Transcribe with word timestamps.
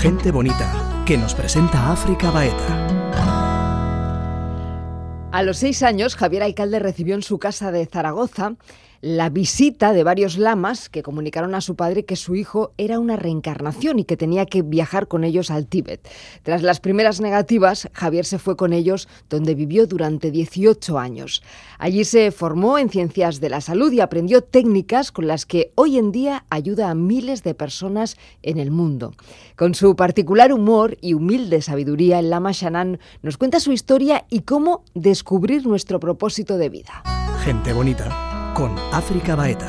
Gente 0.00 0.30
bonita, 0.30 1.02
que 1.04 1.18
nos 1.18 1.34
presenta 1.34 1.90
África 1.90 2.30
Baeta. 2.30 2.86
A 5.32 5.42
los 5.42 5.58
seis 5.58 5.82
años, 5.82 6.14
Javier 6.14 6.44
Alcalde 6.44 6.78
recibió 6.78 7.16
en 7.16 7.22
su 7.22 7.40
casa 7.40 7.72
de 7.72 7.84
Zaragoza 7.84 8.54
la 9.00 9.30
visita 9.30 9.92
de 9.92 10.02
varios 10.02 10.38
lamas 10.38 10.88
que 10.88 11.02
comunicaron 11.02 11.54
a 11.54 11.60
su 11.60 11.76
padre 11.76 12.04
que 12.04 12.16
su 12.16 12.34
hijo 12.34 12.72
era 12.78 12.98
una 12.98 13.16
reencarnación 13.16 13.98
y 13.98 14.04
que 14.04 14.16
tenía 14.16 14.46
que 14.46 14.62
viajar 14.62 15.06
con 15.06 15.24
ellos 15.24 15.50
al 15.50 15.66
Tíbet. 15.66 16.08
Tras 16.42 16.62
las 16.62 16.80
primeras 16.80 17.20
negativas, 17.20 17.88
Javier 17.92 18.24
se 18.24 18.38
fue 18.38 18.56
con 18.56 18.72
ellos, 18.72 19.08
donde 19.30 19.54
vivió 19.54 19.86
durante 19.86 20.30
18 20.30 20.98
años. 20.98 21.42
Allí 21.78 22.04
se 22.04 22.30
formó 22.32 22.78
en 22.78 22.90
ciencias 22.90 23.40
de 23.40 23.50
la 23.50 23.60
salud 23.60 23.92
y 23.92 24.00
aprendió 24.00 24.42
técnicas 24.42 25.12
con 25.12 25.28
las 25.28 25.46
que 25.46 25.72
hoy 25.76 25.98
en 25.98 26.10
día 26.10 26.44
ayuda 26.50 26.90
a 26.90 26.94
miles 26.94 27.42
de 27.42 27.54
personas 27.54 28.16
en 28.42 28.58
el 28.58 28.70
mundo. 28.70 29.14
Con 29.56 29.74
su 29.74 29.94
particular 29.94 30.52
humor 30.52 30.96
y 31.00 31.14
humilde 31.14 31.62
sabiduría, 31.62 32.18
el 32.18 32.30
lama 32.30 32.52
Shannon 32.52 32.98
nos 33.22 33.36
cuenta 33.36 33.60
su 33.60 33.72
historia 33.72 34.26
y 34.28 34.40
cómo 34.40 34.84
descubrir 34.94 35.66
nuestro 35.66 36.00
propósito 36.00 36.58
de 36.58 36.68
vida. 36.68 37.02
Gente 37.44 37.72
bonita 37.72 38.27
con 38.54 38.76
África 38.92 39.34
Baeta. 39.34 39.66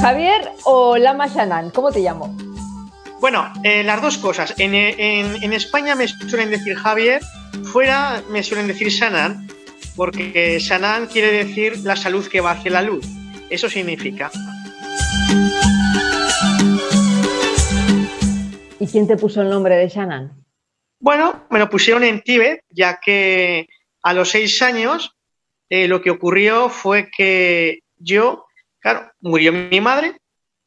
Javier 0.00 0.50
o 0.64 0.96
Lama 0.98 1.26
Shannon, 1.28 1.70
¿cómo 1.70 1.90
te 1.90 2.00
llamo? 2.00 2.36
Bueno, 3.20 3.50
eh, 3.62 3.82
las 3.82 4.02
dos 4.02 4.18
cosas. 4.18 4.54
En, 4.58 4.74
España 5.52 5.94
me 5.94 6.08
suelen 6.08 6.50
decir 6.50 6.76
Javier, 6.76 7.22
fuera 7.72 8.22
me 8.28 8.42
suelen 8.42 8.68
decir 8.68 8.88
Shannon, 8.88 9.48
porque 9.96 10.58
Shannon 10.60 11.06
quiere 11.06 11.44
decir 11.44 11.78
la 11.84 11.96
salud 11.96 12.26
que 12.26 12.40
va 12.40 12.50
hacia 12.50 12.70
la 12.70 12.82
luz. 12.82 13.06
Eso 13.48 13.70
significa. 13.70 14.30
¿Y 18.78 18.86
quién 18.86 19.06
te 19.06 19.16
puso 19.16 19.40
el 19.40 19.48
nombre 19.48 19.76
de 19.76 19.88
Shannon? 19.88 20.44
Bueno, 21.00 21.44
me 21.48 21.58
lo 21.58 21.70
pusieron 21.70 22.04
en 22.04 22.20
Tíbet, 22.20 22.64
ya 22.68 23.00
que 23.00 23.68
a 24.02 24.12
los 24.12 24.28
seis 24.28 24.60
años 24.60 25.16
eh, 25.68 25.88
lo 25.88 26.02
que 26.02 26.10
ocurrió 26.10 26.68
fue 26.68 27.10
que 27.10 27.80
yo, 27.98 28.46
claro, 28.80 29.10
murió 29.20 29.52
mi 29.52 29.80
madre 29.80 30.16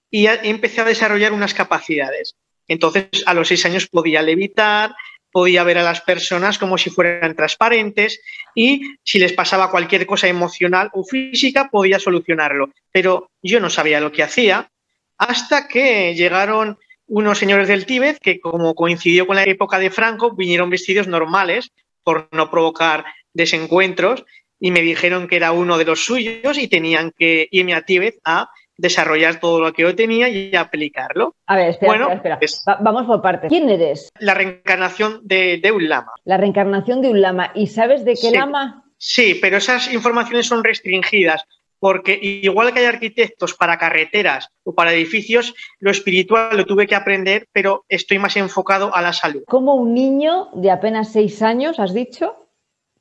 y 0.10 0.28
empecé 0.28 0.82
a 0.82 0.86
desarrollar 0.86 1.34
unas 1.34 1.54
capacidades. 1.54 2.36
Entonces, 2.68 3.24
a 3.26 3.34
los 3.34 3.48
seis 3.48 3.66
años 3.66 3.88
podía 3.88 4.22
levitar, 4.22 4.96
podía 5.32 5.64
ver 5.64 5.78
a 5.78 5.84
las 5.84 6.02
personas 6.02 6.58
como 6.58 6.78
si 6.78 6.90
fueran 6.90 7.36
transparentes 7.36 8.22
y 8.56 8.82
si 9.04 9.20
les 9.20 9.34
pasaba 9.34 9.70
cualquier 9.70 10.06
cosa 10.06 10.28
emocional 10.28 10.90
o 10.94 11.04
física, 11.04 11.70
podía 11.70 12.00
solucionarlo. 12.00 12.72
Pero 12.92 13.30
yo 13.42 13.60
no 13.60 13.70
sabía 13.70 14.00
lo 14.00 14.12
que 14.12 14.24
hacía 14.24 14.70
hasta 15.18 15.68
que 15.68 16.16
llegaron 16.16 16.78
unos 17.08 17.38
señores 17.38 17.68
del 17.68 17.86
Tíbet 17.86 18.20
que, 18.20 18.40
como 18.40 18.76
coincidió 18.76 19.28
con 19.28 19.36
la 19.36 19.44
época 19.44 19.80
de 19.80 19.92
Franco, 19.92 20.36
vinieron 20.36 20.70
vestidos 20.70 21.08
normales 21.08 21.72
por 22.04 22.28
no 22.32 22.50
provocar 22.50 23.06
desencuentros 23.34 24.26
y 24.60 24.72
me 24.72 24.82
dijeron 24.82 25.28
que 25.28 25.36
era 25.36 25.52
uno 25.52 25.78
de 25.78 25.86
los 25.86 26.06
suyos 26.06 26.58
y 26.58 26.68
tenían 26.68 27.12
que 27.18 27.48
irme 27.52 27.74
a 27.74 27.84
Tíbet 27.84 28.20
a 28.26 28.50
desarrollar 28.78 29.40
todo 29.40 29.60
lo 29.60 29.74
que 29.74 29.82
yo 29.82 29.96
tenía 29.96 30.30
y 30.30 30.56
aplicarlo. 30.56 31.36
A 31.48 31.56
ver, 31.56 31.70
espera, 31.70 32.14
espera, 32.14 32.40
vamos 32.80 33.06
por 33.06 33.22
partes. 33.22 33.50
¿Quién 33.50 33.70
eres? 33.70 34.10
La 34.20 34.34
reencarnación 34.34 35.22
de, 35.24 35.62
un 35.74 35.90
lama. 35.90 36.12
La 36.26 36.38
reencarnación 36.38 37.02
de 37.02 37.10
un 37.10 37.22
lama. 37.22 37.52
¿Y 37.56 37.68
sabes 37.68 38.06
de 38.06 38.16
qué 38.16 38.32
lama? 38.32 38.84
Sí, 38.98 39.38
pero 39.42 39.58
esas 39.58 39.92
informaciones 39.94 40.48
son 40.48 40.64
restringidas 40.64 41.46
porque 41.80 42.18
igual 42.22 42.74
que 42.74 42.80
hay 42.80 42.86
arquitectos 42.86 43.54
para 43.54 43.78
carreteras 43.78 44.50
o 44.64 44.74
para 44.74 44.94
edificios, 44.94 45.54
lo 45.80 45.92
espiritual 45.92 46.58
lo 46.58 46.66
tuve 46.66 46.88
que 46.88 46.96
aprender, 46.96 47.48
pero 47.52 47.86
estoy 47.88 48.18
más 48.20 48.36
enfocado 48.36 48.96
a 48.96 49.02
la 49.02 49.14
salud. 49.14 49.44
¿Cómo 49.48 49.76
un 49.76 49.94
niño 49.94 50.50
de 50.54 50.72
apenas 50.72 51.12
seis 51.12 51.42
años, 51.42 51.80
has 51.80 51.94
dicho? 51.94 52.47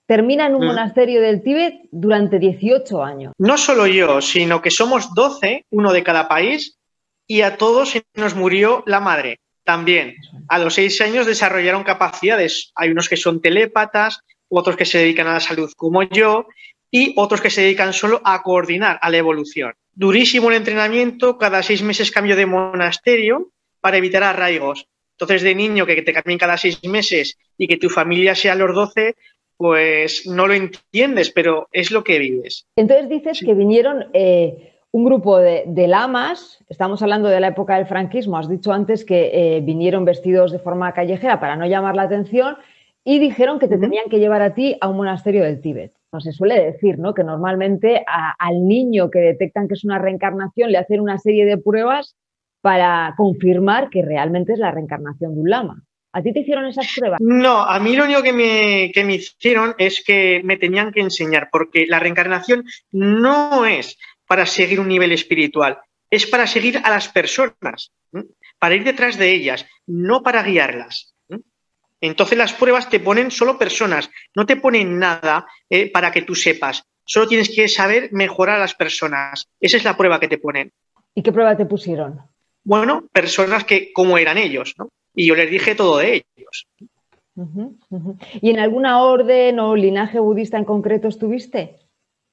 Termina 0.06 0.46
en 0.46 0.54
un 0.54 0.64
mm. 0.64 0.66
monasterio 0.66 1.20
del 1.20 1.42
Tíbet 1.42 1.74
durante 1.90 2.38
18 2.38 3.04
años. 3.04 3.32
No 3.38 3.58
solo 3.58 3.86
yo, 3.86 4.20
sino 4.20 4.62
que 4.62 4.70
somos 4.70 5.14
12, 5.14 5.66
uno 5.70 5.92
de 5.92 6.02
cada 6.02 6.28
país, 6.28 6.78
y 7.26 7.42
a 7.42 7.56
todos 7.56 7.94
nos 8.14 8.34
murió 8.34 8.82
la 8.86 9.00
madre. 9.00 9.40
También, 9.64 10.14
a 10.48 10.58
los 10.60 10.74
seis 10.74 11.00
años 11.00 11.26
desarrollaron 11.26 11.82
capacidades. 11.82 12.70
Hay 12.76 12.90
unos 12.90 13.08
que 13.08 13.16
son 13.16 13.40
telépatas, 13.40 14.20
otros 14.48 14.76
que 14.76 14.84
se 14.84 14.98
dedican 14.98 15.26
a 15.26 15.34
la 15.34 15.40
salud 15.40 15.72
como 15.76 16.04
yo, 16.04 16.46
y 16.90 17.14
otros 17.16 17.40
que 17.40 17.50
se 17.50 17.62
dedican 17.62 17.92
solo 17.92 18.20
a 18.24 18.42
coordinar 18.42 18.98
a 19.02 19.10
la 19.10 19.16
evolución. 19.16 19.74
Durísimo 19.92 20.50
el 20.50 20.56
entrenamiento, 20.56 21.36
cada 21.36 21.64
seis 21.64 21.82
meses 21.82 22.12
cambio 22.12 22.36
de 22.36 22.46
monasterio 22.46 23.50
para 23.80 23.96
evitar 23.96 24.22
arraigos. 24.22 24.86
Entonces, 25.12 25.42
de 25.42 25.54
niño 25.54 25.86
que 25.86 26.02
te 26.02 26.12
cambien 26.12 26.38
cada 26.38 26.58
seis 26.58 26.78
meses 26.84 27.38
y 27.56 27.66
que 27.66 27.78
tu 27.78 27.88
familia 27.88 28.34
sea 28.34 28.54
los 28.54 28.74
12, 28.74 29.16
pues 29.56 30.26
no 30.26 30.46
lo 30.46 30.54
entiendes, 30.54 31.30
pero 31.30 31.68
es 31.72 31.90
lo 31.90 32.04
que 32.04 32.18
vives. 32.18 32.66
Entonces 32.76 33.08
dices 33.08 33.40
que 33.44 33.54
vinieron 33.54 34.06
eh, 34.12 34.74
un 34.92 35.04
grupo 35.04 35.38
de, 35.38 35.86
lamas, 35.88 36.64
estamos 36.68 37.02
hablando 37.02 37.28
de 37.28 37.40
la 37.40 37.48
época 37.48 37.76
del 37.76 37.86
franquismo, 37.86 38.38
has 38.38 38.48
dicho 38.48 38.72
antes 38.72 39.04
que 39.04 39.30
eh, 39.56 39.60
vinieron 39.60 40.04
vestidos 40.04 40.52
de 40.52 40.58
forma 40.58 40.92
callejera 40.92 41.40
para 41.40 41.56
no 41.56 41.66
llamar 41.66 41.96
la 41.96 42.02
atención 42.02 42.56
y 43.04 43.18
dijeron 43.18 43.58
que 43.58 43.68
te 43.68 43.78
tenían 43.78 44.08
que 44.10 44.18
llevar 44.18 44.42
a 44.42 44.54
ti 44.54 44.76
a 44.80 44.88
un 44.88 44.96
monasterio 44.96 45.44
del 45.44 45.60
Tíbet. 45.60 45.92
No 46.12 46.20
se 46.20 46.32
suele 46.32 46.60
decir, 46.60 46.98
¿no? 46.98 47.14
Que 47.14 47.24
normalmente 47.24 48.04
al 48.06 48.66
niño 48.66 49.10
que 49.10 49.18
detectan 49.18 49.68
que 49.68 49.74
es 49.74 49.84
una 49.84 49.98
reencarnación 49.98 50.72
le 50.72 50.78
hacen 50.78 51.00
una 51.00 51.18
serie 51.18 51.44
de 51.44 51.58
pruebas 51.58 52.16
para 52.62 53.14
confirmar 53.16 53.90
que 53.90 54.02
realmente 54.02 54.54
es 54.54 54.58
la 54.58 54.70
reencarnación 54.70 55.34
de 55.34 55.40
un 55.40 55.50
lama. 55.50 55.84
¿A 56.16 56.22
ti 56.22 56.32
te 56.32 56.40
hicieron 56.40 56.64
esas 56.64 56.90
pruebas? 56.96 57.20
No, 57.20 57.60
a 57.60 57.78
mí 57.78 57.94
lo 57.94 58.04
único 58.04 58.22
que 58.22 58.32
me, 58.32 58.90
que 58.90 59.04
me 59.04 59.16
hicieron 59.16 59.74
es 59.76 60.02
que 60.02 60.40
me 60.44 60.56
tenían 60.56 60.90
que 60.90 61.00
enseñar, 61.00 61.50
porque 61.52 61.84
la 61.86 61.98
reencarnación 61.98 62.64
no 62.90 63.66
es 63.66 63.98
para 64.26 64.46
seguir 64.46 64.80
un 64.80 64.88
nivel 64.88 65.12
espiritual, 65.12 65.78
es 66.08 66.24
para 66.26 66.46
seguir 66.46 66.80
a 66.82 66.88
las 66.88 67.08
personas, 67.10 67.92
para 68.58 68.74
ir 68.74 68.84
detrás 68.84 69.18
de 69.18 69.30
ellas, 69.30 69.66
no 69.86 70.22
para 70.22 70.42
guiarlas. 70.42 71.14
Entonces 72.00 72.38
las 72.38 72.54
pruebas 72.54 72.88
te 72.88 73.00
ponen 73.00 73.30
solo 73.30 73.58
personas, 73.58 74.08
no 74.34 74.46
te 74.46 74.56
ponen 74.56 74.98
nada 74.98 75.46
eh, 75.68 75.90
para 75.92 76.12
que 76.12 76.22
tú 76.22 76.34
sepas. 76.34 76.82
Solo 77.04 77.28
tienes 77.28 77.54
que 77.54 77.68
saber 77.68 78.08
mejorar 78.12 78.56
a 78.56 78.60
las 78.60 78.74
personas. 78.74 79.50
Esa 79.60 79.76
es 79.76 79.84
la 79.84 79.98
prueba 79.98 80.18
que 80.18 80.28
te 80.28 80.38
ponen. 80.38 80.72
¿Y 81.14 81.22
qué 81.22 81.30
prueba 81.30 81.54
te 81.58 81.66
pusieron? 81.66 82.22
Bueno, 82.64 83.06
personas 83.12 83.64
que 83.64 83.92
como 83.92 84.16
eran 84.16 84.38
ellos, 84.38 84.74
¿no? 84.78 84.88
Y 85.16 85.26
yo 85.26 85.34
les 85.34 85.50
dije 85.50 85.74
todo 85.74 85.98
de 85.98 86.22
ellos. 86.36 86.68
¿Y 88.40 88.50
en 88.50 88.58
alguna 88.60 89.02
orden 89.02 89.58
o 89.58 89.74
linaje 89.74 90.20
budista 90.20 90.58
en 90.58 90.64
concreto 90.64 91.08
estuviste? 91.08 91.78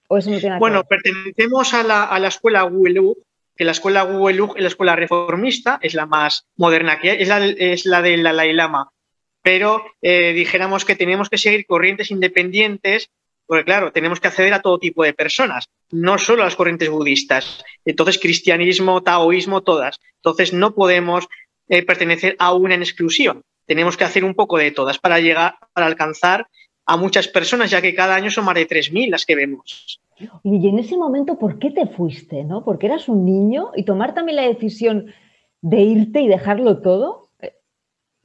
¿O 0.07 0.17
eso 0.17 0.29
no 0.29 0.39
tiene 0.39 0.59
bueno, 0.59 0.83
pertenecemos 0.83 1.73
a 1.73 1.81
la, 1.81 2.03
a 2.03 2.19
la 2.19 2.27
escuela 2.27 2.65
Wuelu, 2.65 3.17
que 3.55 3.63
la 3.63 3.71
escuela 3.71 4.03
Wuelu 4.03 4.53
es 4.55 4.61
la 4.61 4.67
escuela 4.67 4.95
reformista, 4.95 5.79
es 5.81 5.93
la 5.93 6.05
más 6.05 6.45
moderna 6.57 6.99
que 6.99 7.11
hay, 7.11 7.21
es 7.21 7.27
la, 7.29 7.45
es 7.45 7.85
la 7.85 8.01
del 8.01 8.23
Dalai 8.23 8.53
Lama. 8.53 8.89
Pero 9.41 9.83
eh, 10.01 10.33
dijéramos 10.33 10.85
que 10.85 10.95
tenemos 10.95 11.29
que 11.29 11.37
seguir 11.37 11.65
corrientes 11.65 12.11
independientes, 12.11 13.09
porque 13.45 13.65
claro, 13.65 13.91
tenemos 13.91 14.19
que 14.19 14.27
acceder 14.27 14.53
a 14.53 14.61
todo 14.61 14.79
tipo 14.79 15.03
de 15.03 15.13
personas, 15.13 15.69
no 15.91 16.17
solo 16.17 16.41
a 16.41 16.45
las 16.45 16.55
corrientes 16.55 16.89
budistas. 16.89 17.63
Entonces, 17.83 18.19
cristianismo, 18.19 19.03
taoísmo, 19.03 19.61
todas. 19.61 19.99
Entonces, 20.15 20.53
no 20.53 20.73
podemos 20.73 21.27
eh, 21.67 21.85
pertenecer 21.85 22.35
a 22.39 22.53
una 22.53 22.75
en 22.75 22.81
exclusión. 22.81 23.41
Tenemos 23.65 23.97
que 23.97 24.03
hacer 24.03 24.23
un 24.23 24.33
poco 24.33 24.57
de 24.57 24.71
todas 24.71 24.99
para 24.99 25.19
llegar, 25.19 25.55
para 25.73 25.87
alcanzar 25.87 26.47
a 26.85 26.97
muchas 26.97 27.27
personas, 27.27 27.71
ya 27.71 27.81
que 27.81 27.95
cada 27.95 28.15
año 28.15 28.29
son 28.29 28.45
más 28.45 28.55
de 28.55 28.67
3.000 28.67 29.09
las 29.09 29.25
que 29.25 29.35
vemos. 29.35 30.01
Y 30.43 30.67
en 30.67 30.79
ese 30.79 30.97
momento, 30.97 31.37
¿por 31.39 31.59
qué 31.59 31.71
te 31.71 31.87
fuiste? 31.87 32.43
¿no? 32.43 32.63
Porque 32.63 32.87
eras 32.87 33.07
un 33.07 33.25
niño 33.25 33.71
y 33.75 33.83
tomar 33.83 34.13
también 34.13 34.35
la 34.37 34.47
decisión 34.47 35.13
de 35.61 35.81
irte 35.81 36.21
y 36.21 36.27
dejarlo 36.27 36.81
todo. 36.81 37.29
Eh, 37.41 37.53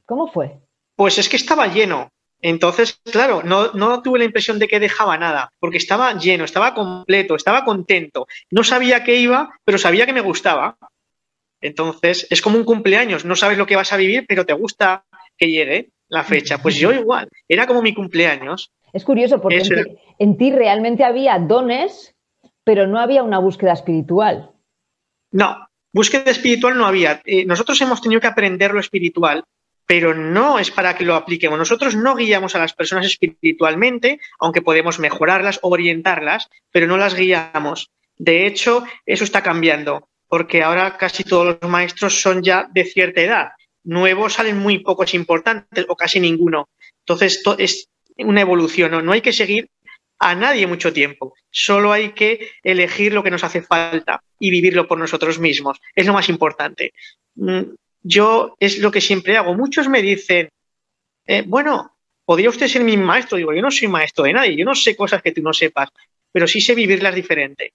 ¿Cómo 0.05 0.27
fue? 0.27 0.59
Pues 0.95 1.17
es 1.17 1.29
que 1.29 1.37
estaba 1.37 1.67
lleno. 1.67 2.09
Entonces, 2.41 3.01
claro, 3.03 3.41
no, 3.43 3.73
no, 3.73 4.01
tuve 4.01 4.19
la 4.19 4.25
impresión 4.25 4.59
de 4.59 4.67
que 4.67 4.79
dejaba 4.79 5.17
nada, 5.17 5.51
porque 5.59 5.77
estaba 5.77 6.13
lleno, 6.17 6.45
estaba 6.45 6.73
completo, 6.73 7.35
estaba 7.35 7.65
contento. 7.65 8.27
No 8.49 8.63
sabía 8.63 9.03
qué 9.03 9.17
iba, 9.17 9.49
pero 9.65 9.77
sabía 9.77 10.05
que 10.05 10.13
me 10.13 10.21
gustaba. 10.21 10.77
Entonces, 11.61 12.27
es 12.29 12.41
como 12.41 12.57
un 12.57 12.63
cumpleaños, 12.63 13.25
no 13.25 13.35
sabes 13.35 13.57
lo 13.57 13.65
que 13.65 13.75
vas 13.75 13.91
a 13.91 13.97
vivir, 13.97 14.25
pero 14.27 14.45
te 14.45 14.53
gusta 14.53 15.03
que 15.37 15.49
llegue 15.49 15.89
la 16.07 16.23
fecha. 16.23 16.57
Pues 16.57 16.75
yo 16.75 16.91
igual, 16.91 17.29
era 17.47 17.67
como 17.67 17.81
mi 17.81 17.93
cumpleaños. 17.93 18.71
Es 18.93 19.03
curioso 19.03 19.41
porque 19.41 19.61
en 20.17 20.37
ti, 20.37 20.51
realmente 20.51 21.03
había 21.03 21.37
dones, 21.37 22.15
pero 22.63 22.87
no 22.87 22.99
había 22.99 23.23
una 23.23 23.39
búsqueda 23.39 23.73
espiritual. 23.73 24.51
No, 25.31 25.67
búsqueda 25.93 26.31
espiritual 26.31 26.77
no 26.77 26.85
había. 26.85 27.21
Eh, 27.25 27.45
nosotros 27.45 27.79
hemos 27.81 28.01
tenido 28.01 28.19
que 28.19 28.27
aprender 28.27 28.73
lo 28.73 28.79
espiritual, 28.79 29.43
pero 29.85 30.13
no 30.13 30.59
es 30.59 30.71
para 30.71 30.95
que 30.95 31.05
lo 31.05 31.15
apliquemos. 31.15 31.57
Nosotros 31.57 31.95
no 31.95 32.15
guiamos 32.15 32.55
a 32.55 32.59
las 32.59 32.73
personas 32.73 33.05
espiritualmente, 33.05 34.19
aunque 34.39 34.61
podemos 34.61 34.99
mejorarlas, 34.99 35.59
orientarlas, 35.61 36.49
pero 36.71 36.87
no 36.87 36.97
las 36.97 37.15
guiamos. 37.15 37.91
De 38.17 38.47
hecho, 38.47 38.83
eso 39.05 39.23
está 39.23 39.41
cambiando 39.41 40.08
porque 40.29 40.61
ahora 40.63 40.95
casi 40.95 41.23
todos 41.23 41.57
los 41.59 41.69
maestros 41.69 42.21
son 42.21 42.41
ya 42.41 42.69
de 42.71 42.85
cierta 42.85 43.19
edad. 43.21 43.49
Nuevos 43.83 44.33
salen 44.33 44.59
muy 44.59 44.79
pocos 44.79 45.13
importantes 45.15 45.85
o 45.89 45.95
casi 45.95 46.19
ninguno. 46.19 46.69
Entonces, 46.99 47.37
esto 47.37 47.57
es 47.57 47.89
una 48.17 48.41
evolución, 48.41 48.91
¿no? 48.91 49.01
No 49.01 49.11
hay 49.11 49.21
que 49.21 49.33
seguir 49.33 49.69
a 50.19 50.35
nadie 50.35 50.67
mucho 50.67 50.93
tiempo. 50.93 51.33
Solo 51.49 51.91
hay 51.91 52.11
que 52.11 52.51
elegir 52.61 53.13
lo 53.13 53.23
que 53.23 53.31
nos 53.31 53.43
hace 53.43 53.63
falta 53.63 54.21
y 54.37 54.51
vivirlo 54.51 54.87
por 54.87 54.99
nosotros 54.99 55.39
mismos. 55.39 55.79
Es 55.95 56.05
lo 56.05 56.13
más 56.13 56.29
importante. 56.29 56.93
Mm, 57.35 57.61
yo 58.03 58.55
es 58.59 58.77
lo 58.77 58.91
que 58.91 59.01
siempre 59.01 59.35
hago. 59.35 59.55
Muchos 59.55 59.89
me 59.89 60.01
dicen, 60.03 60.49
eh, 61.25 61.43
bueno, 61.45 61.97
¿podría 62.23 62.49
usted 62.49 62.67
ser 62.67 62.83
mi 62.83 62.97
maestro? 62.97 63.37
Digo, 63.37 63.53
yo 63.53 63.61
no 63.63 63.71
soy 63.71 63.87
maestro 63.87 64.25
de 64.25 64.33
nadie, 64.33 64.55
yo 64.55 64.65
no 64.65 64.75
sé 64.75 64.95
cosas 64.95 65.23
que 65.23 65.31
tú 65.31 65.41
no 65.41 65.53
sepas, 65.53 65.89
pero 66.31 66.47
sí 66.47 66.61
sé 66.61 66.75
vivirlas 66.75 67.15
diferente. 67.15 67.73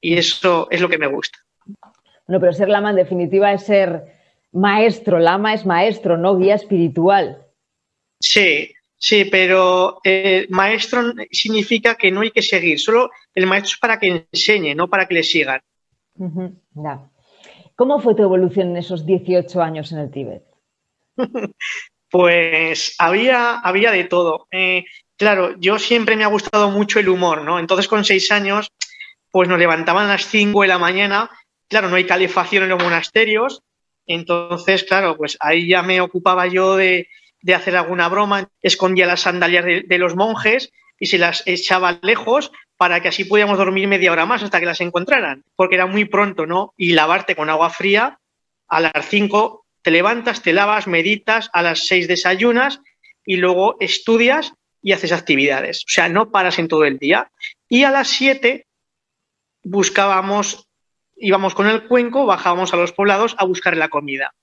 Y 0.00 0.18
eso 0.18 0.68
es 0.70 0.82
lo 0.82 0.88
que 0.88 0.98
me 0.98 1.06
gusta. 1.06 1.38
No, 2.26 2.40
pero 2.40 2.52
ser 2.52 2.68
lama 2.68 2.90
en 2.90 2.96
definitiva 2.96 3.52
es 3.52 3.64
ser 3.64 4.14
maestro. 4.52 5.18
Lama 5.18 5.54
es 5.54 5.66
maestro, 5.66 6.16
no 6.16 6.38
guía 6.38 6.54
espiritual. 6.54 7.46
Sí, 8.20 8.74
Sí, 9.04 9.26
pero 9.26 10.00
eh, 10.02 10.46
maestro 10.48 11.12
significa 11.30 11.94
que 11.94 12.10
no 12.10 12.22
hay 12.22 12.30
que 12.30 12.40
seguir, 12.40 12.80
solo 12.80 13.10
el 13.34 13.46
maestro 13.46 13.74
es 13.74 13.78
para 13.78 13.98
que 13.98 14.26
enseñe, 14.32 14.74
no 14.74 14.88
para 14.88 15.06
que 15.06 15.12
le 15.12 15.22
sigan. 15.22 15.60
¿Cómo 17.76 18.00
fue 18.00 18.14
tu 18.14 18.22
evolución 18.22 18.70
en 18.70 18.78
esos 18.78 19.04
18 19.04 19.60
años 19.60 19.92
en 19.92 19.98
el 19.98 20.10
Tíbet? 20.10 20.44
pues 22.10 22.94
había, 22.98 23.58
había 23.58 23.90
de 23.90 24.04
todo. 24.04 24.48
Eh, 24.50 24.86
claro, 25.18 25.54
yo 25.58 25.78
siempre 25.78 26.16
me 26.16 26.24
ha 26.24 26.28
gustado 26.28 26.70
mucho 26.70 26.98
el 26.98 27.10
humor, 27.10 27.42
¿no? 27.42 27.58
Entonces 27.58 27.86
con 27.86 28.06
seis 28.06 28.30
años, 28.30 28.72
pues 29.30 29.50
nos 29.50 29.58
levantaban 29.58 30.06
a 30.06 30.12
las 30.12 30.26
5 30.28 30.62
de 30.62 30.68
la 30.68 30.78
mañana, 30.78 31.28
claro, 31.74 31.88
no 31.88 31.96
hay 31.96 32.06
calefacción 32.06 32.62
en 32.62 32.68
los 32.68 32.80
monasterios, 32.80 33.64
entonces, 34.06 34.84
claro, 34.84 35.16
pues 35.16 35.36
ahí 35.40 35.66
ya 35.66 35.82
me 35.82 36.00
ocupaba 36.00 36.46
yo 36.46 36.76
de, 36.76 37.08
hacer 37.52 37.76
alguna 37.76 38.08
broma, 38.08 38.48
escondía 38.62 39.06
las 39.06 39.22
sandalias 39.22 39.64
de, 39.64 39.98
los 39.98 40.14
monjes 40.14 40.70
y 41.00 41.06
se 41.06 41.18
las 41.18 41.42
echaba 41.46 41.98
lejos 42.02 42.52
para 42.76 43.00
que 43.00 43.08
así 43.08 43.24
pudiéramos 43.24 43.58
dormir 43.58 43.88
media 43.88 44.12
hora 44.12 44.24
más 44.24 44.44
hasta 44.44 44.60
que 44.60 44.66
las 44.66 44.80
encontraran, 44.80 45.42
porque 45.56 45.74
era 45.74 45.86
muy 45.86 46.04
pronto, 46.04 46.46
¿no? 46.46 46.74
Y 46.76 46.92
lavarte 46.92 47.34
con 47.34 47.50
agua 47.50 47.70
fría, 47.70 48.20
a 48.68 48.80
las 48.80 49.08
5 49.08 49.66
te 49.82 49.90
levantas, 49.90 50.42
te 50.42 50.52
lavas, 50.52 50.86
meditas, 50.86 51.50
a 51.52 51.62
las 51.62 51.88
6 51.88 52.06
desayunas 52.06 52.82
y 53.26 53.38
luego 53.38 53.74
estudias 53.80 54.52
y 54.80 54.92
haces 54.92 55.10
actividades. 55.10 55.80
O 55.88 55.88
sea, 55.88 56.08
no 56.08 56.30
paras 56.30 56.60
en 56.60 56.68
todo 56.68 56.84
el 56.84 56.98
día. 56.98 57.32
Y 57.68 57.82
a 57.82 57.90
las 57.90 58.06
7 58.10 58.64
buscábamos, 59.64 60.68
íbamos 61.16 61.54
con 61.54 61.66
el 61.66 61.84
cuenco, 61.86 62.26
bajábamos 62.26 62.72
a 62.72 62.76
los 62.76 62.92
poblados 62.92 63.34
a 63.38 63.44
buscar 63.44 63.76
la 63.76 63.88
comida. 63.88 64.34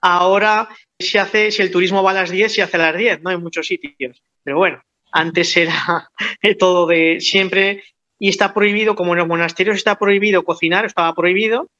Ahora 0.00 0.68
se 0.98 1.18
hace, 1.18 1.50
si 1.50 1.62
el 1.62 1.70
turismo 1.70 2.02
va 2.02 2.12
a 2.12 2.14
las 2.14 2.30
10, 2.30 2.52
se 2.52 2.62
hace 2.62 2.76
a 2.76 2.80
las 2.92 2.96
10, 2.96 3.22
¿no? 3.22 3.30
En 3.30 3.42
muchos 3.42 3.66
sitios. 3.66 4.22
Pero 4.42 4.58
bueno, 4.58 4.82
antes 5.12 5.56
era 5.56 6.10
todo 6.58 6.86
de 6.86 7.20
siempre 7.20 7.82
y 8.18 8.28
está 8.28 8.52
prohibido, 8.52 8.94
como 8.94 9.12
en 9.12 9.18
los 9.18 9.28
monasterios 9.28 9.76
está 9.76 9.98
prohibido 9.98 10.44
cocinar, 10.44 10.84
estaba 10.84 11.14
prohibido. 11.14 11.70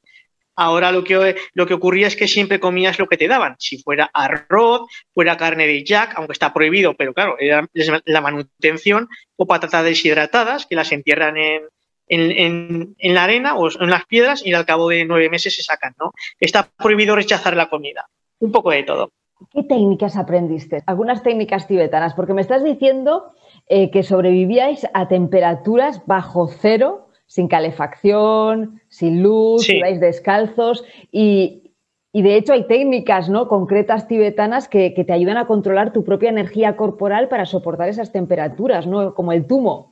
Ahora 0.55 0.91
lo 0.91 1.05
que, 1.05 1.37
lo 1.53 1.65
que 1.65 1.73
ocurría 1.73 2.07
es 2.07 2.17
que 2.17 2.27
siempre 2.27 2.59
comías 2.59 2.99
lo 2.99 3.07
que 3.07 3.15
te 3.15 3.29
daban. 3.29 3.55
Si 3.59 3.81
fuera 3.81 4.09
arroz, 4.13 4.81
fuera 5.13 5.37
carne 5.37 5.65
de 5.65 5.85
jack, 5.85 6.13
aunque 6.17 6.33
está 6.33 6.53
prohibido, 6.53 6.95
pero 6.95 7.13
claro, 7.13 7.37
era 7.39 7.65
la 7.73 8.21
manutención, 8.21 9.07
o 9.37 9.47
patatas 9.47 9.85
deshidratadas 9.85 10.65
que 10.65 10.75
las 10.75 10.91
entierran 10.91 11.37
en, 11.37 11.61
en, 12.09 12.95
en, 12.97 13.13
la 13.13 13.23
arena 13.23 13.55
o 13.55 13.69
en 13.69 13.89
las 13.89 14.05
piedras 14.05 14.45
y 14.45 14.53
al 14.53 14.65
cabo 14.65 14.89
de 14.89 15.05
nueve 15.05 15.29
meses 15.29 15.55
se 15.55 15.63
sacan, 15.63 15.93
¿no? 15.99 16.11
Está 16.39 16.67
prohibido 16.77 17.15
rechazar 17.15 17.55
la 17.55 17.69
comida. 17.69 18.09
Un 18.39 18.51
poco 18.51 18.71
de 18.71 18.83
todo. 18.83 19.11
¿Qué 19.51 19.63
técnicas 19.63 20.17
aprendiste? 20.17 20.83
Algunas 20.85 21.23
técnicas 21.23 21.67
tibetanas, 21.67 22.13
porque 22.13 22.33
me 22.33 22.41
estás 22.41 22.63
diciendo 22.63 23.33
eh, 23.67 23.89
que 23.89 24.03
sobrevivíais 24.03 24.87
a 24.93 25.07
temperaturas 25.07 26.05
bajo 26.05 26.47
cero, 26.47 27.09
sin 27.25 27.47
calefacción, 27.47 28.81
sin 28.89 29.23
luz, 29.23 29.69
ibais 29.69 29.99
descalzos 29.99 30.83
y, 31.11 31.71
de 32.11 32.35
hecho 32.35 32.53
hay 32.53 32.65
técnicas 32.67 33.29
¿no? 33.29 33.47
concretas 33.47 34.07
tibetanas 34.07 34.67
que, 34.67 34.93
que, 34.93 35.05
te 35.05 35.13
ayudan 35.13 35.37
a 35.37 35.45
controlar 35.47 35.93
tu 35.93 36.03
propia 36.03 36.29
energía 36.29 36.75
corporal 36.75 37.29
para 37.29 37.45
soportar 37.45 37.87
esas 37.87 38.11
temperaturas, 38.11 38.87
¿no? 38.87 39.13
como 39.13 39.31
el 39.31 39.45
tumo. 39.45 39.88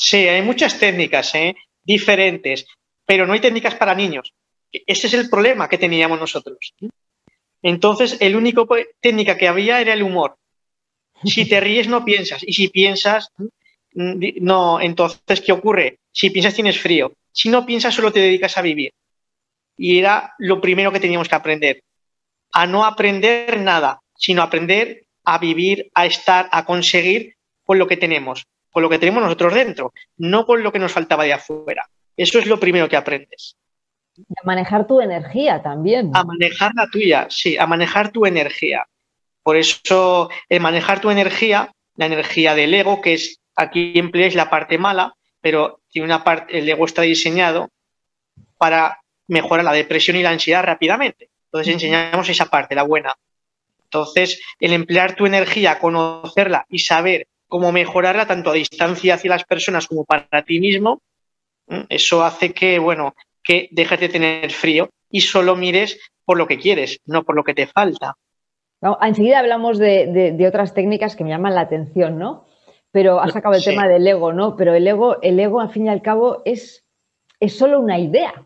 Sí, 0.00 0.28
hay 0.28 0.42
muchas 0.42 0.78
técnicas 0.78 1.34
¿eh? 1.34 1.56
diferentes, 1.82 2.66
pero 3.04 3.26
no 3.26 3.32
hay 3.32 3.40
técnicas 3.40 3.74
para 3.74 3.96
niños. 3.96 4.32
Ese 4.70 5.08
es 5.08 5.14
el 5.14 5.28
problema 5.28 5.68
que 5.68 5.76
teníamos 5.76 6.20
nosotros. 6.20 6.72
Entonces, 7.62 8.16
el 8.20 8.36
único 8.36 8.68
técnica 9.00 9.36
que 9.36 9.48
había 9.48 9.80
era 9.80 9.92
el 9.92 10.04
humor. 10.04 10.36
Si 11.24 11.48
te 11.48 11.58
ríes, 11.58 11.88
no 11.88 12.04
piensas. 12.04 12.44
Y 12.46 12.52
si 12.52 12.68
piensas, 12.68 13.32
no, 13.92 14.80
entonces, 14.80 15.40
¿qué 15.40 15.50
ocurre? 15.50 15.98
Si 16.12 16.30
piensas, 16.30 16.54
tienes 16.54 16.78
frío. 16.78 17.12
Si 17.32 17.48
no 17.48 17.66
piensas, 17.66 17.92
solo 17.92 18.12
te 18.12 18.20
dedicas 18.20 18.56
a 18.56 18.62
vivir. 18.62 18.92
Y 19.76 19.98
era 19.98 20.32
lo 20.38 20.60
primero 20.60 20.92
que 20.92 21.00
teníamos 21.00 21.28
que 21.28 21.34
aprender. 21.34 21.82
A 22.52 22.68
no 22.68 22.84
aprender 22.84 23.58
nada, 23.58 24.00
sino 24.16 24.42
aprender 24.42 25.06
a 25.24 25.38
vivir, 25.38 25.90
a 25.92 26.06
estar, 26.06 26.48
a 26.52 26.64
conseguir 26.64 27.34
con 27.64 27.80
lo 27.80 27.88
que 27.88 27.96
tenemos 27.96 28.46
con 28.78 28.84
lo 28.84 28.88
que 28.88 29.00
tenemos 29.00 29.20
nosotros 29.20 29.54
dentro, 29.54 29.92
no 30.18 30.46
con 30.46 30.62
lo 30.62 30.70
que 30.70 30.78
nos 30.78 30.92
faltaba 30.92 31.24
de 31.24 31.32
afuera. 31.32 31.90
Eso 32.16 32.38
es 32.38 32.46
lo 32.46 32.60
primero 32.60 32.88
que 32.88 32.96
aprendes. 32.96 33.56
a 34.16 34.46
manejar 34.46 34.86
tu 34.86 35.00
energía 35.00 35.60
también. 35.60 36.12
A 36.14 36.22
manejar 36.22 36.70
la 36.76 36.86
tuya, 36.86 37.26
sí, 37.28 37.56
a 37.58 37.66
manejar 37.66 38.12
tu 38.12 38.24
energía. 38.24 38.86
Por 39.42 39.56
eso, 39.56 40.30
el 40.48 40.60
manejar 40.60 41.00
tu 41.00 41.10
energía, 41.10 41.72
la 41.96 42.06
energía 42.06 42.54
del 42.54 42.72
ego, 42.72 43.00
que 43.00 43.14
es 43.14 43.40
aquí 43.56 43.98
empleáis 43.98 44.36
la 44.36 44.48
parte 44.48 44.78
mala, 44.78 45.16
pero 45.40 45.80
tiene 45.90 46.06
una 46.06 46.22
parte, 46.22 46.56
el 46.56 46.68
ego 46.68 46.84
está 46.84 47.02
diseñado 47.02 47.70
para 48.58 49.00
mejorar 49.26 49.64
la 49.64 49.72
depresión 49.72 50.16
y 50.16 50.22
la 50.22 50.30
ansiedad 50.30 50.62
rápidamente. 50.62 51.30
Entonces 51.46 51.74
enseñamos 51.74 52.28
esa 52.28 52.46
parte, 52.46 52.76
la 52.76 52.84
buena. 52.84 53.12
Entonces, 53.82 54.40
el 54.60 54.72
emplear 54.72 55.16
tu 55.16 55.26
energía, 55.26 55.80
conocerla 55.80 56.64
y 56.68 56.78
saber 56.78 57.26
cómo 57.48 57.72
mejorarla 57.72 58.26
tanto 58.26 58.50
a 58.50 58.54
distancia 58.54 59.14
hacia 59.14 59.30
las 59.30 59.44
personas 59.44 59.86
como 59.86 60.04
para 60.04 60.44
ti 60.44 60.60
mismo, 60.60 61.00
eso 61.88 62.24
hace 62.24 62.52
que, 62.52 62.78
bueno, 62.78 63.14
que 63.42 63.68
dejes 63.72 64.00
de 64.00 64.08
tener 64.08 64.50
frío 64.52 64.90
y 65.10 65.22
solo 65.22 65.56
mires 65.56 65.98
por 66.24 66.36
lo 66.38 66.46
que 66.46 66.58
quieres, 66.58 67.00
no 67.06 67.24
por 67.24 67.34
lo 67.34 67.44
que 67.44 67.54
te 67.54 67.66
falta. 67.66 68.16
enseguida 69.00 69.38
hablamos 69.38 69.78
de, 69.78 70.44
otras 70.46 70.74
técnicas 70.74 71.16
que 71.16 71.24
me 71.24 71.30
llaman 71.30 71.54
la 71.54 71.62
atención, 71.62 72.18
¿no? 72.18 72.46
Pero 72.90 73.20
has 73.20 73.32
sacado 73.32 73.54
el 73.54 73.64
tema 73.64 73.86
del 73.86 74.06
ego, 74.06 74.32
¿no? 74.32 74.56
Pero 74.56 74.74
el 74.74 74.86
ego, 74.86 75.20
el 75.22 75.38
ego, 75.40 75.60
al 75.60 75.70
fin 75.70 75.86
y 75.86 75.88
al 75.88 76.02
cabo, 76.02 76.42
es, 76.44 76.84
es 77.38 77.56
solo 77.56 77.80
una 77.80 77.98
idea. 77.98 78.44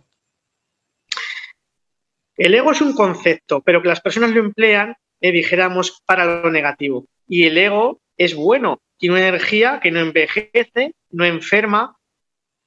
El 2.37 2.54
ego 2.54 2.73
es 2.73 2.80
un 2.80 2.94
concepto, 2.94 3.61
pero 3.61 3.82
que 3.82 3.88
las 3.88 4.00
personas 4.00 4.30
lo 4.30 4.40
emplean, 4.40 4.97
eh, 5.21 5.30
dijéramos, 5.30 6.02
para 6.06 6.25
lo 6.25 6.50
negativo. 6.50 7.06
Y 7.28 7.44
el 7.44 7.56
ego 7.56 8.00
es 8.16 8.35
bueno, 8.35 8.80
tiene 9.02 9.16
una 9.16 9.26
energía 9.26 9.80
que 9.82 9.90
no 9.90 9.99
envejece, 9.99 10.94
no 11.11 11.25
enferma 11.25 11.97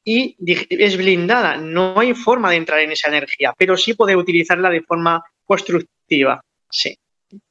y 0.03 0.35
es 0.69 0.97
blindada. 0.97 1.55
No 1.55 1.97
hay 1.97 2.13
forma 2.13 2.51
de 2.51 2.57
entrar 2.57 2.81
en 2.81 2.91
esa 2.91 3.07
energía, 3.07 3.53
pero 3.57 3.77
sí 3.77 3.93
puede 3.93 4.17
utilizarla 4.17 4.69
de 4.69 4.81
forma 4.81 5.23
constructiva. 5.45 6.41
Sí. 6.69 6.97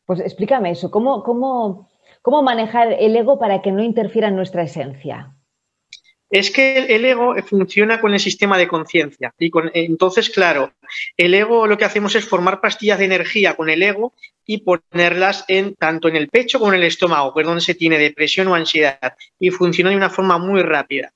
Pues 0.05 0.21
explícame 0.21 0.73
eso, 0.73 0.91
¿cómo, 0.91 1.23
cómo, 1.23 1.89
cómo 2.21 2.43
manejar 2.43 2.93
el 2.93 3.17
ego 3.17 3.39
para 3.39 3.63
que 3.63 3.73
no 3.73 3.83
interfiera 3.83 4.29
en 4.29 4.37
nuestra 4.37 4.65
esencia? 4.65 5.34
Es 6.35 6.51
que 6.51 6.79
el 6.79 7.05
ego 7.05 7.37
funciona 7.47 8.01
con 8.01 8.13
el 8.13 8.19
sistema 8.19 8.59
de 8.59 8.67
conciencia. 8.67 9.33
Y 9.39 9.53
entonces, 9.75 10.31
claro, 10.31 10.73
el 11.17 11.33
ego 11.33 11.69
lo 11.69 11.79
que 11.79 11.85
hacemos 11.85 12.17
es 12.17 12.25
formar 12.25 12.61
pastillas 12.61 12.99
de 12.99 13.05
energía 13.05 13.55
con 13.55 13.71
el 13.71 13.81
ego 13.81 14.15
y 14.45 14.65
ponerlas 14.65 15.45
en, 15.47 15.77
tanto 15.77 16.09
en 16.09 16.17
el 16.17 16.29
pecho 16.29 16.59
como 16.59 16.73
en 16.73 16.81
el 16.81 16.89
estómago, 16.89 17.33
que 17.33 17.43
es 17.43 17.47
donde 17.47 17.61
se 17.61 17.77
tiene 17.77 17.99
depresión 17.99 18.49
o 18.49 18.57
ansiedad. 18.57 19.15
Y 19.39 19.51
funciona 19.51 19.91
de 19.91 19.97
una 19.97 20.11
forma 20.11 20.37
muy 20.39 20.63
rápida. 20.63 21.13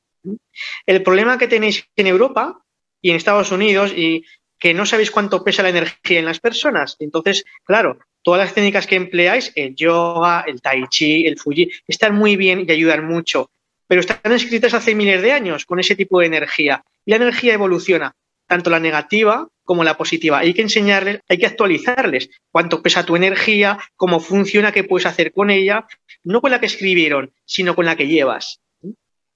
El 0.87 1.03
problema 1.03 1.37
que 1.37 1.49
tenéis 1.49 1.85
en 1.97 2.07
Europa 2.07 2.63
y 3.03 3.11
en 3.11 3.17
Estados 3.17 3.51
Unidos 3.51 3.93
y 3.97 4.25
que 4.57 4.73
no 4.73 4.87
sabéis 4.87 5.11
cuánto 5.11 5.43
pesa 5.43 5.65
la 5.65 5.71
energía 5.71 6.21
en 6.21 6.27
las 6.27 6.39
personas. 6.39 6.95
Entonces, 7.01 7.45
claro, 7.65 7.99
todas 8.23 8.39
las 8.39 8.55
técnicas 8.55 8.87
que 8.87 8.95
empleáis, 8.95 9.51
el 9.57 9.75
yoga, 9.75 10.45
el 10.47 10.63
tai 10.63 10.87
chi, 10.89 11.27
el 11.27 11.41
fuji, 11.41 11.73
están 11.89 12.15
muy 12.15 12.37
bien 12.37 12.65
y 12.69 12.71
ayudan 12.71 13.05
mucho 13.05 13.51
pero 13.89 14.01
están 14.01 14.33
escritas 14.33 14.75
hace 14.75 14.95
miles 14.95 15.23
de 15.23 15.33
años 15.33 15.65
con 15.65 15.81
ese 15.81 15.97
tipo 15.97 16.21
de 16.21 16.27
energía. 16.27 16.85
Y 17.05 17.11
la 17.11 17.17
energía 17.17 17.55
evoluciona, 17.55 18.15
tanto 18.47 18.71
la 18.71 18.79
negativa 18.79 19.49
como 19.65 19.83
la 19.83 19.97
positiva. 19.97 20.39
Hay 20.39 20.55
que 20.55 20.63
enseñarles, 20.63 21.21
hay 21.29 21.39
que 21.39 21.47
actualizarles 21.47 22.31
cuánto 22.51 22.83
pesa 22.83 23.05
tu 23.05 23.17
energía, 23.17 23.79
cómo 23.97 24.21
funciona, 24.21 24.73
qué 24.73 24.85
puedes 24.85 25.07
hacer 25.07 25.33
con 25.33 25.51
ella, 25.51 25.87
no 26.23 26.41
con 26.41 26.51
la 26.51 26.61
que 26.61 26.67
escribieron, 26.67 27.33
sino 27.45 27.75
con 27.75 27.87
la 27.87 27.97
que 27.97 28.07
llevas. 28.07 28.61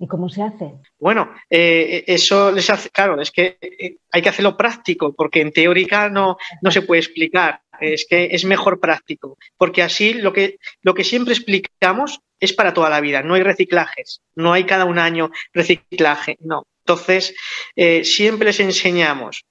¿Y 0.03 0.09
cómo 0.09 0.29
se 0.29 0.43
hace? 0.43 0.73
Bueno, 0.99 1.33
eh, 1.49 2.03
eso 2.09 2.51
les 2.51 2.69
hace, 2.71 2.91
claro, 2.91 3.21
es 3.21 3.31
que 3.31 3.57
eh, 3.61 3.99
hay 4.11 4.21
que 4.21 4.31
hacerlo 4.31 4.57
práctico, 4.57 5.15
porque 5.15 5.41
en 5.41 5.53
teórica 5.53 6.09
no, 6.09 6.39
no 6.61 6.73
se 6.73 6.83
puede 6.83 6.99
explicar. 6.99 7.61
Es 7.81 8.05
que 8.11 8.31
es 8.33 8.45
mejor 8.45 8.81
práctico, 8.81 9.39
porque 9.57 9.81
así 9.81 10.15
lo 10.15 10.33
que, 10.33 10.59
lo 10.81 10.95
que 10.95 11.05
siempre 11.05 11.35
explicamos 11.35 12.19
es 12.41 12.53
para 12.53 12.75
toda 12.75 12.91
la 12.91 13.01
vida, 13.01 13.23
no 13.23 13.35
hay 13.35 13.45
reciclajes, 13.45 14.23
no 14.35 14.53
hay 14.53 14.65
cada 14.65 14.87
un 14.87 14.99
año 14.99 15.31
reciclaje, 15.53 16.37
no. 16.41 16.67
Entonces, 16.85 17.37
eh, 17.77 18.03
siempre 18.03 18.47
les 18.47 18.59
enseñamos 18.59 19.45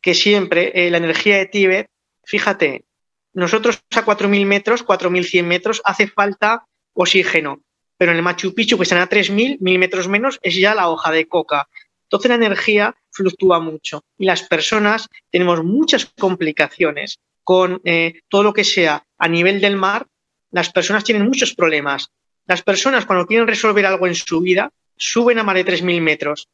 que 0.00 0.14
siempre 0.14 0.90
la 0.90 0.98
energía 0.98 1.38
de 1.38 1.46
Tíbet, 1.46 1.88
fíjate, 2.22 2.84
nosotros 3.32 3.82
a 3.96 4.04
4.000 4.04 4.46
metros, 4.46 4.86
4.100 4.86 5.42
metros, 5.42 5.82
hace 5.84 6.06
falta 6.06 6.66
oxígeno 6.92 7.62
pero 8.02 8.10
en 8.10 8.18
el 8.18 8.24
Machu 8.24 8.52
Picchu, 8.52 8.76
que 8.76 8.82
están 8.82 8.98
a 8.98 9.08
3.000 9.08 9.58
milímetros 9.60 10.08
menos, 10.08 10.40
es 10.42 10.56
ya 10.56 10.74
la 10.74 10.88
hoja 10.88 11.12
de 11.12 11.28
coca. 11.28 11.68
Entonces 12.02 12.28
la 12.30 12.34
energía 12.34 12.96
fluctúa 13.12 13.60
mucho 13.60 14.02
y 14.18 14.24
las 14.24 14.42
personas 14.42 15.08
tenemos 15.30 15.62
muchas 15.62 16.06
complicaciones 16.06 17.20
con 17.44 17.80
eh, 17.84 18.22
todo 18.28 18.42
lo 18.42 18.52
que 18.52 18.64
sea 18.64 19.06
a 19.18 19.28
nivel 19.28 19.60
del 19.60 19.76
mar. 19.76 20.08
Las 20.50 20.72
personas 20.72 21.04
tienen 21.04 21.24
muchos 21.24 21.54
problemas. 21.54 22.10
Las 22.44 22.62
personas 22.62 23.06
cuando 23.06 23.24
quieren 23.24 23.46
resolver 23.46 23.86
algo 23.86 24.08
en 24.08 24.16
su 24.16 24.40
vida 24.40 24.72
suben 24.96 25.38
a 25.38 25.44
más 25.44 25.54
de 25.54 25.64
3.000 25.64 26.00
metros. 26.00 26.48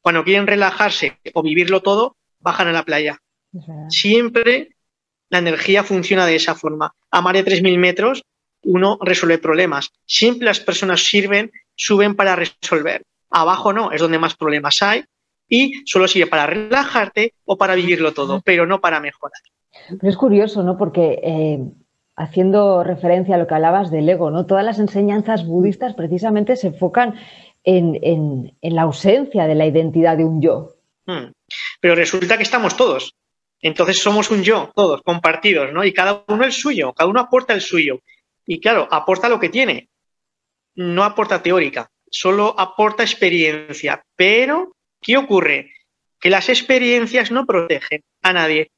Cuando 0.00 0.24
quieren 0.24 0.48
relajarse 0.48 1.20
o 1.34 1.40
vivirlo 1.40 1.82
todo, 1.82 2.16
bajan 2.40 2.66
a 2.66 2.72
la 2.72 2.84
playa. 2.84 3.22
Siempre 3.90 4.74
la 5.28 5.38
energía 5.38 5.84
funciona 5.84 6.26
de 6.26 6.34
esa 6.34 6.56
forma. 6.56 6.92
A 7.12 7.20
más 7.20 7.34
de 7.34 7.44
3.000 7.44 7.78
metros 7.78 8.24
uno 8.62 8.98
resuelve 9.00 9.38
problemas. 9.38 9.90
Siempre 10.06 10.46
las 10.46 10.60
personas 10.60 11.02
sirven, 11.02 11.50
suben 11.74 12.14
para 12.14 12.36
resolver. 12.36 13.04
Abajo 13.30 13.72
no, 13.72 13.92
es 13.92 14.00
donde 14.00 14.18
más 14.18 14.34
problemas 14.34 14.82
hay 14.82 15.04
y 15.48 15.82
solo 15.84 16.08
sirve 16.08 16.28
para 16.28 16.46
relajarte 16.46 17.34
o 17.44 17.56
para 17.56 17.74
vivirlo 17.74 18.12
todo, 18.12 18.40
pero 18.44 18.66
no 18.66 18.80
para 18.80 19.00
mejorar. 19.00 19.40
Pero 19.88 20.08
es 20.08 20.16
curioso, 20.16 20.62
¿no? 20.62 20.76
Porque 20.76 21.20
eh, 21.22 21.60
haciendo 22.16 22.84
referencia 22.84 23.34
a 23.34 23.38
lo 23.38 23.46
que 23.46 23.54
hablabas 23.54 23.90
del 23.90 24.08
ego, 24.08 24.30
¿no? 24.30 24.46
Todas 24.46 24.64
las 24.64 24.78
enseñanzas 24.78 25.46
budistas 25.46 25.94
precisamente 25.94 26.56
se 26.56 26.68
enfocan 26.68 27.14
en, 27.64 28.52
la 28.62 28.82
ausencia 28.82 29.46
de 29.46 29.54
la 29.54 29.66
identidad 29.66 30.16
de 30.16 30.24
un 30.24 30.40
yo. 30.40 30.76
Hmm. 31.06 31.32
Pero 31.80 31.94
resulta 31.94 32.36
que 32.36 32.42
estamos 32.42 32.76
todos. 32.76 33.14
Entonces 33.62 34.00
somos 34.00 34.30
un 34.30 34.42
yo, 34.42 34.70
todos, 34.74 35.02
compartidos, 35.02 35.72
¿no? 35.72 35.84
Y 35.84 35.92
cada 35.92 36.24
uno 36.28 36.44
el 36.44 36.52
suyo, 36.52 36.92
cada 36.94 37.10
uno 37.10 37.20
aporta 37.20 37.52
el 37.52 37.60
suyo. 37.60 38.00
Y 38.50 38.58
claro, 38.58 38.88
aporta 38.90 39.28
lo 39.28 39.38
que 39.38 39.48
tiene, 39.48 39.90
no 40.74 41.04
aporta 41.04 41.40
teórica, 41.40 41.88
solo 42.10 42.52
aporta 42.58 43.04
experiencia. 43.04 44.02
Pero, 44.16 44.72
¿qué 45.00 45.16
ocurre? 45.16 45.70
Que 46.18 46.30
las 46.30 46.48
experiencias 46.48 47.30
no 47.30 47.46
protegen 47.46 48.02
a 48.22 48.32
nadie. 48.32 48.72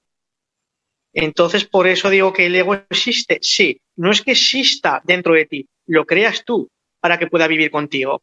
Entonces, 1.14 1.64
por 1.64 1.86
eso 1.86 2.10
digo 2.10 2.34
que 2.34 2.44
el 2.44 2.54
ego 2.54 2.74
existe. 2.90 3.38
Sí, 3.40 3.80
no 3.96 4.10
es 4.10 4.20
que 4.20 4.32
exista 4.32 5.00
dentro 5.04 5.32
de 5.32 5.46
ti, 5.46 5.66
lo 5.86 6.04
creas 6.04 6.44
tú 6.44 6.68
para 7.00 7.18
que 7.18 7.28
pueda 7.28 7.46
vivir 7.46 7.70
contigo. 7.70 8.20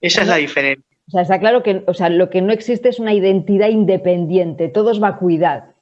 Esa 0.00 0.22
es 0.22 0.26
la 0.26 0.36
diferencia. 0.36 0.98
O 1.06 1.10
sea, 1.12 1.22
está 1.22 1.38
claro 1.38 1.62
que 1.62 1.84
o 1.86 1.94
sea, 1.94 2.08
lo 2.08 2.28
que 2.28 2.42
no 2.42 2.52
existe 2.52 2.88
es 2.88 2.98
una 2.98 3.14
identidad 3.14 3.68
independiente, 3.68 4.66
todo 4.66 4.90
es 4.90 4.98
vacuidad. 4.98 5.76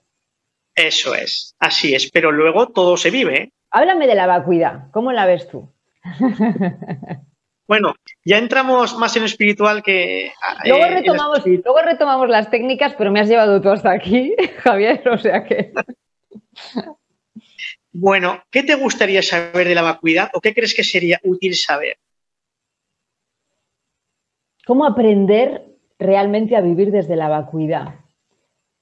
Eso 0.75 1.15
es, 1.15 1.55
así 1.59 1.95
es, 1.95 2.11
pero 2.11 2.33
luego 2.33 2.69
todo 2.69 2.99
se 2.99 3.11
vive. 3.11 3.37
¿eh? 3.39 3.53
Háblame 3.71 4.07
de 4.07 4.15
la 4.15 4.27
vacuidad, 4.27 4.91
¿cómo 4.93 5.13
la 5.13 5.27
ves 5.27 5.49
tú? 5.49 5.73
Bueno, 7.71 7.95
ya 8.25 8.39
entramos 8.39 8.99
más 8.99 9.17
en 9.17 9.23
espiritual 9.23 9.81
que... 9.85 10.27
Eh, 10.27 10.33
luego, 10.65 10.87
retomamos, 10.87 11.47
luego 11.47 11.83
retomamos 11.83 12.29
las 12.29 12.51
técnicas, 12.51 12.97
pero 12.99 13.13
me 13.13 13.21
has 13.21 13.29
llevado 13.29 13.61
tú 13.61 13.69
hasta 13.69 13.93
aquí, 13.93 14.35
Javier, 14.59 15.09
o 15.09 15.17
sea 15.17 15.45
que... 15.45 15.73
Bueno, 17.93 18.43
¿qué 18.51 18.65
te 18.65 18.75
gustaría 18.75 19.23
saber 19.23 19.69
de 19.69 19.77
la 19.77 19.83
vacuidad 19.83 20.31
o 20.35 20.41
qué 20.41 20.53
crees 20.53 20.75
que 20.75 20.83
sería 20.83 21.21
útil 21.23 21.55
saber? 21.55 21.97
¿Cómo 24.67 24.85
aprender 24.85 25.65
realmente 25.97 26.57
a 26.57 26.61
vivir 26.61 26.91
desde 26.91 27.15
la 27.15 27.29
vacuidad? 27.29 28.00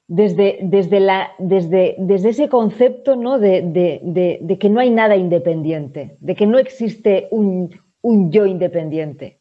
Desde, 0.08 0.58
desde, 0.62 1.00
la, 1.00 1.32
desde, 1.38 1.94
desde 1.98 2.30
ese 2.30 2.48
concepto 2.48 3.14
¿no? 3.14 3.38
De, 3.38 4.58
que 4.58 4.68
no 4.70 4.80
hay 4.80 4.90
nada 4.90 5.16
independiente, 5.16 6.16
de 6.18 6.34
que 6.34 6.46
no 6.46 6.58
existe 6.58 7.28
un, 7.30 7.70
yo 8.02 8.46
independiente. 8.46 9.40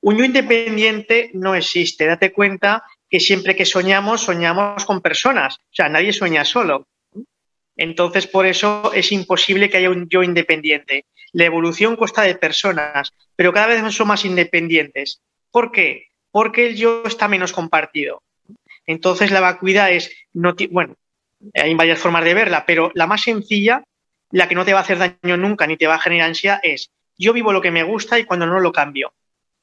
Un 0.00 0.18
yo 0.18 0.24
independiente 0.24 1.30
no 1.32 1.54
existe. 1.54 2.04
Date 2.04 2.32
cuenta 2.32 2.82
que 3.08 3.20
siempre 3.20 3.56
que 3.56 3.64
soñamos, 3.64 4.22
soñamos 4.22 4.84
con 4.84 5.00
personas. 5.00 5.56
O 5.56 5.72
sea, 5.74 5.88
nadie 5.88 6.12
sueña 6.12 6.44
solo. 6.44 6.88
Entonces, 7.76 8.26
por 8.26 8.46
eso 8.46 8.92
es 8.92 9.12
imposible 9.12 9.70
que 9.70 9.78
haya 9.78 9.90
un 9.90 10.08
yo 10.08 10.22
independiente. 10.22 11.06
La 11.32 11.44
evolución 11.44 11.96
consta 11.96 12.22
de 12.22 12.34
personas, 12.34 13.12
pero 13.34 13.52
cada 13.52 13.68
vez 13.68 13.94
son 13.94 14.08
más 14.08 14.24
independientes. 14.24 15.22
¿Por 15.50 15.72
qué? 15.72 16.08
Porque 16.30 16.66
el 16.66 16.76
yo 16.76 17.04
está 17.06 17.28
menos 17.28 17.52
compartido. 17.52 18.23
Entonces 18.86 19.30
la 19.30 19.40
vacuidad 19.40 19.90
es, 19.92 20.10
no 20.32 20.54
bueno, 20.70 20.96
hay 21.54 21.74
varias 21.74 21.98
formas 21.98 22.24
de 22.24 22.34
verla, 22.34 22.64
pero 22.66 22.90
la 22.94 23.06
más 23.06 23.22
sencilla, 23.22 23.84
la 24.30 24.48
que 24.48 24.54
no 24.54 24.64
te 24.64 24.72
va 24.72 24.80
a 24.80 24.82
hacer 24.82 24.98
daño 24.98 25.36
nunca 25.36 25.66
ni 25.66 25.76
te 25.76 25.86
va 25.86 25.94
a 25.94 26.00
generar 26.00 26.28
ansiedad 26.28 26.60
es, 26.62 26.90
yo 27.16 27.32
vivo 27.32 27.52
lo 27.52 27.60
que 27.60 27.70
me 27.70 27.82
gusta 27.82 28.18
y 28.18 28.24
cuando 28.24 28.46
no 28.46 28.60
lo 28.60 28.72
cambio. 28.72 29.14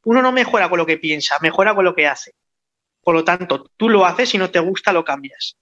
Uno 0.04 0.22
no 0.22 0.32
mejora 0.32 0.70
con 0.70 0.80
lo 0.80 0.86
que 0.86 0.98
piensa, 0.98 1.38
mejora 1.42 1.76
con 1.76 1.86
lo 1.86 1.94
que 1.94 2.08
hace. 2.08 2.34
Por 3.04 3.16
lo 3.16 3.24
tanto, 3.24 3.70
tú 3.78 3.90
lo 3.90 4.06
haces 4.06 4.34
y 4.34 4.38
no 4.38 4.50
te 4.50 4.60
gusta, 4.60 4.94
lo 4.94 5.04
cambias. 5.04 5.58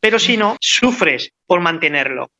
Pero 0.00 0.18
si 0.18 0.36
no, 0.36 0.56
sufres 0.60 1.32
por 1.46 1.60
mantenerlo. 1.60 2.30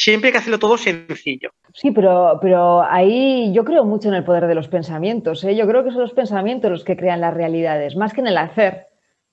Siempre 0.00 0.28
hay 0.28 0.32
que 0.32 0.38
hacerlo 0.38 0.58
todo 0.58 0.78
sencillo. 0.78 1.50
Sí, 1.74 1.90
pero, 1.90 2.38
pero 2.40 2.82
ahí 2.82 3.52
yo 3.52 3.66
creo 3.66 3.84
mucho 3.84 4.08
en 4.08 4.14
el 4.14 4.24
poder 4.24 4.46
de 4.46 4.54
los 4.54 4.66
pensamientos. 4.66 5.44
¿eh? 5.44 5.54
Yo 5.54 5.66
creo 5.66 5.84
que 5.84 5.90
son 5.90 6.00
los 6.00 6.14
pensamientos 6.14 6.70
los 6.70 6.84
que 6.84 6.96
crean 6.96 7.20
las 7.20 7.34
realidades, 7.34 7.96
más 7.96 8.14
que 8.14 8.22
en 8.22 8.28
el 8.28 8.38
hacer. 8.38 8.86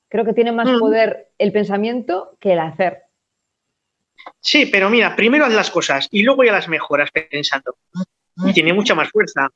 Creo 0.09 0.25
que 0.25 0.33
tiene 0.33 0.51
más 0.51 0.69
mm. 0.69 0.79
poder 0.79 1.29
el 1.37 1.53
pensamiento 1.53 2.35
que 2.41 2.51
el 2.51 2.59
hacer. 2.59 3.03
Sí, 4.41 4.65
pero 4.65 4.89
mira, 4.89 5.15
primero 5.15 5.45
haz 5.45 5.53
las 5.53 5.71
cosas 5.71 6.09
y 6.11 6.23
luego 6.23 6.43
ya 6.43 6.51
las 6.51 6.67
mejoras 6.67 7.11
pensando. 7.11 7.77
Y 8.45 8.51
tiene 8.51 8.73
mucha 8.73 8.93
más 8.93 9.09
fuerza. 9.09 9.49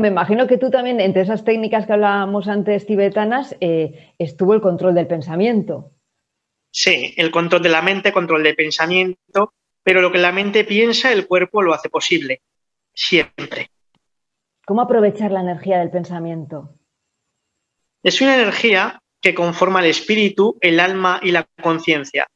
me 0.00 0.08
imagino 0.08 0.48
que 0.48 0.58
tú 0.58 0.68
también, 0.68 0.98
entre 0.98 1.22
esas 1.22 1.44
técnicas 1.44 1.86
que 1.86 1.92
hablábamos 1.92 2.48
antes 2.48 2.86
tibetanas, 2.86 3.56
eh, 3.60 4.12
estuvo 4.18 4.52
el 4.52 4.60
control 4.60 4.96
del 4.96 5.06
pensamiento. 5.06 5.92
Sí, 6.72 7.14
el 7.16 7.30
control 7.30 7.62
de 7.62 7.68
la 7.68 7.82
mente, 7.82 8.12
control 8.12 8.42
del 8.42 8.56
pensamiento 8.56 9.52
pero 9.84 10.00
lo 10.00 10.10
que 10.10 10.18
la 10.18 10.32
mente 10.32 10.64
piensa, 10.64 11.12
el 11.12 11.28
cuerpo 11.28 11.62
lo 11.62 11.74
hace 11.74 11.88
posible, 11.88 12.40
siempre. 12.92 13.70
¿Cómo 14.66 14.80
aprovechar 14.80 15.30
la 15.30 15.42
energía 15.42 15.78
del 15.78 15.90
pensamiento? 15.90 16.74
Es 18.02 18.20
una 18.20 18.34
energía 18.34 19.00
que 19.20 19.34
conforma 19.34 19.80
el 19.80 19.86
espíritu, 19.86 20.56
el 20.60 20.80
alma 20.80 21.20
y 21.22 21.30
la 21.30 21.46
conciencia. 21.62 22.26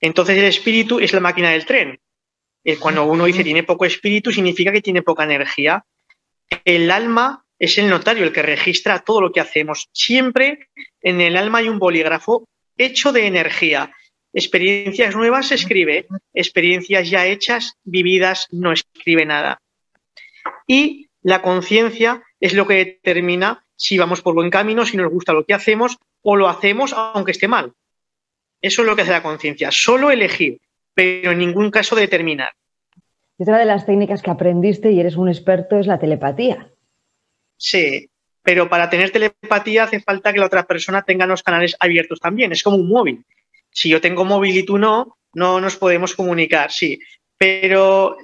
Entonces 0.00 0.36
el 0.36 0.44
espíritu 0.44 0.98
es 0.98 1.12
la 1.12 1.20
máquina 1.20 1.50
del 1.50 1.64
tren. 1.64 1.98
Eh, 2.64 2.76
cuando 2.78 3.04
uno 3.04 3.24
dice 3.24 3.44
tiene 3.44 3.62
poco 3.62 3.84
espíritu, 3.84 4.32
significa 4.32 4.72
que 4.72 4.82
tiene 4.82 5.02
poca 5.02 5.24
energía. 5.24 5.84
El 6.64 6.90
alma 6.90 7.44
es 7.58 7.78
el 7.78 7.88
notario, 7.88 8.24
el 8.24 8.32
que 8.32 8.42
registra 8.42 9.00
todo 9.00 9.20
lo 9.20 9.32
que 9.32 9.40
hacemos. 9.40 9.88
Siempre 9.92 10.68
en 11.00 11.20
el 11.20 11.36
alma 11.36 11.58
hay 11.58 11.68
un 11.68 11.78
bolígrafo 11.78 12.48
hecho 12.76 13.12
de 13.12 13.26
energía 13.26 13.92
Experiencias 14.34 15.14
nuevas 15.14 15.46
se 15.46 15.54
escribe, 15.54 16.08
experiencias 16.32 17.08
ya 17.08 17.24
hechas, 17.24 17.78
vividas, 17.84 18.48
no 18.50 18.72
escribe 18.72 19.24
nada. 19.24 19.62
Y 20.66 21.08
la 21.22 21.40
conciencia 21.40 22.20
es 22.40 22.52
lo 22.52 22.66
que 22.66 22.74
determina 22.74 23.64
si 23.76 23.96
vamos 23.96 24.22
por 24.22 24.34
buen 24.34 24.50
camino, 24.50 24.84
si 24.84 24.96
nos 24.96 25.10
gusta 25.10 25.32
lo 25.32 25.44
que 25.44 25.54
hacemos 25.54 25.98
o 26.22 26.34
lo 26.34 26.48
hacemos 26.48 26.92
aunque 26.92 27.30
esté 27.30 27.46
mal. 27.46 27.74
Eso 28.60 28.82
es 28.82 28.88
lo 28.88 28.96
que 28.96 29.02
hace 29.02 29.12
la 29.12 29.22
conciencia, 29.22 29.70
solo 29.70 30.10
elegir, 30.10 30.60
pero 30.94 31.30
en 31.30 31.38
ningún 31.38 31.70
caso 31.70 31.94
determinar. 31.94 32.54
otra 33.38 33.58
de 33.58 33.66
las 33.66 33.86
técnicas 33.86 34.20
que 34.20 34.30
aprendiste 34.30 34.90
y 34.90 34.98
eres 34.98 35.16
un 35.16 35.28
experto 35.28 35.78
es 35.78 35.86
la 35.86 36.00
telepatía. 36.00 36.72
Sí, 37.56 38.10
pero 38.42 38.68
para 38.68 38.90
tener 38.90 39.12
telepatía 39.12 39.84
hace 39.84 40.00
falta 40.00 40.32
que 40.32 40.40
la 40.40 40.46
otra 40.46 40.66
persona 40.66 41.02
tenga 41.02 41.24
los 41.24 41.44
canales 41.44 41.76
abiertos 41.78 42.18
también. 42.18 42.50
Es 42.50 42.64
como 42.64 42.78
un 42.78 42.88
móvil 42.88 43.24
si 43.74 43.88
yo 43.88 44.00
tengo 44.00 44.24
móvil 44.24 44.56
y 44.56 44.64
tú 44.64 44.78
no, 44.78 45.18
no 45.34 45.60
nos 45.60 45.76
podemos 45.76 46.14
comunicar, 46.14 46.70
sí. 46.70 47.00
Pero 47.36 48.16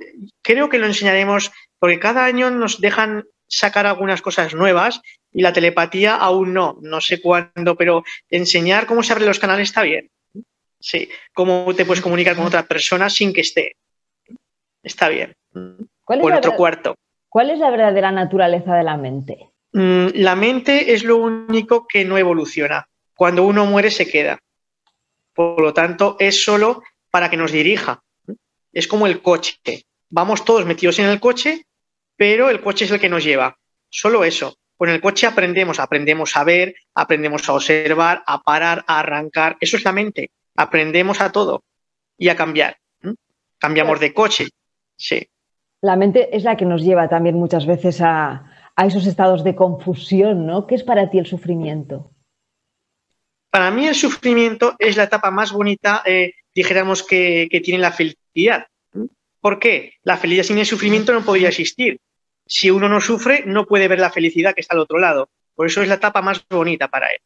creo 0.42 0.69
que 0.69 0.78
lo 0.78 0.87
enseñaremos 0.87 1.50
porque 1.78 1.99
cada 1.99 2.25
año 2.25 2.50
nos 2.50 2.80
dejan 2.80 3.25
sacar 3.49 3.87
algunas 3.87 4.23
cosas 4.23 4.54
nuevas 4.54 5.02
y 5.33 5.42
la 5.42 5.52
telepatía 5.52 6.14
aún 6.14 6.54
no, 6.54 6.78
no 6.83 7.00
sé 7.00 7.21
cuándo, 7.21 7.76
pero 7.76 8.04
enseñar 8.30 8.87
cómo 8.87 9.02
se 9.02 9.12
abren 9.12 9.28
los 9.28 9.40
canales 9.40 9.69
está 9.69 9.83
bien. 9.83 10.09
Sí, 10.78 11.09
cómo 11.35 11.75
te 11.75 11.85
puedes 11.85 12.02
comunicar 12.02 12.37
con 12.37 12.47
otra 12.47 12.62
persona 12.62 13.11
sin 13.11 13.33
que 13.33 13.42
esté. 13.42 13.76
Está 14.83 15.09
bien. 15.09 15.35
¿Cuál 16.04 16.21
en 16.21 16.33
otro 16.33 16.54
cuarto. 16.54 16.95
¿Cuál 17.28 17.50
es 17.50 17.59
la 17.59 17.71
verdadera 17.71 18.12
naturaleza 18.12 18.75
de 18.75 18.85
la 18.85 18.97
mente? 18.97 19.50
Mm, 19.73 20.09
la 20.14 20.37
mente 20.37 20.95
es 20.95 21.04
lo 21.04 21.16
único 21.16 21.87
que 21.87 22.04
no 22.04 22.16
evoluciona. 22.16 22.88
Cuando 23.14 23.45
uno 23.45 23.66
muere 23.66 23.90
se 23.90 24.09
queda. 24.09 24.38
Por 25.41 25.63
lo 25.63 25.73
tanto, 25.73 26.17
es 26.19 26.45
solo 26.45 26.83
para 27.11 27.31
que 27.31 27.39
nos 27.39 27.51
dirija. 27.51 28.03
Es 28.75 28.87
como 28.87 29.07
el 29.07 29.23
coche. 29.23 29.87
Vamos 30.11 30.45
todos 30.45 30.67
metidos 30.67 30.99
en 30.99 31.07
el 31.07 31.19
coche, 31.19 31.65
pero 32.15 32.51
el 32.51 32.61
coche 32.61 32.85
es 32.85 32.91
el 32.91 33.01
que 33.01 33.09
nos 33.09 33.25
lleva. 33.25 33.57
Solo 33.89 34.23
eso. 34.25 34.59
Con 34.77 34.91
el 34.91 35.01
coche 35.01 35.27
aprendemos, 35.27 35.81
aprendemos 35.81 36.37
a 36.37 36.45
ver, 36.45 36.75
aprendemos 36.95 37.49
a 37.49 37.55
observar, 37.55 38.23
a 38.27 38.43
parar, 38.43 38.85
a 38.87 38.99
arrancar. 38.99 39.57
Eso 39.61 39.79
es 39.79 39.85
la 39.85 39.93
mente. 39.93 40.31
Aprendemos 40.57 41.23
a 41.23 41.33
todo 41.33 41.65
y 42.19 42.29
a 42.29 42.37
cambiar. 42.37 42.77
Cambiamos 43.57 43.99
de 43.99 44.13
coche. 44.13 44.49
Sí. 44.95 45.27
La 45.81 45.97
mente 45.97 46.37
es 46.37 46.45
la 46.45 46.59
que 46.59 46.67
nos 46.67 46.83
lleva 46.83 47.09
también 47.09 47.37
muchas 47.37 47.65
veces 47.65 48.03
a, 48.03 48.45
esos 48.77 49.07
estados 49.07 49.43
de 49.43 49.55
confusión, 49.55 50.45
¿no? 50.45 50.67
¿Qué 50.67 50.75
es 50.75 50.83
para 50.83 51.09
ti 51.09 51.19
el 51.19 51.27
sufrimiento? 51.27 52.11
Para 53.50 53.71
mí 53.71 53.87
el 53.87 53.95
sufrimiento 53.95 54.76
es 54.78 54.97
la 54.97 55.04
etapa 55.04 55.30
más 55.30 55.52
bonita, 55.52 56.02
eh, 56.07 56.35
dijéramos, 56.54 57.02
que, 57.02 57.49
que, 57.50 57.61
tiene 57.61 57.80
la 57.80 57.92
felicidad. 57.92 58.66
¿Por 59.40 59.59
qué? 59.59 59.95
La 60.02 60.16
felicidad 60.16 60.45
sin 60.45 60.59
el 60.59 60.66
sufrimiento 60.66 61.12
no 61.12 61.25
podría 61.25 61.49
existir. 61.49 61.99
Si 62.47 62.71
uno 62.71 62.88
no 62.88 63.00
sufre, 63.00 63.45
no 63.47 63.66
puede 63.66 63.88
ver 63.88 63.99
la 63.99 64.11
felicidad 64.11 64.54
que 64.54 64.61
está 64.61 64.75
al 64.75 64.83
otro 64.83 64.99
lado. 64.99 65.30
Por 65.54 65.66
eso 65.66 65.83
es 65.83 65.88
la 65.88 65.95
etapa 65.95 66.23
más 66.23 66.45
bonita 66.49 66.88
para 66.88 67.09
él. 67.09 67.19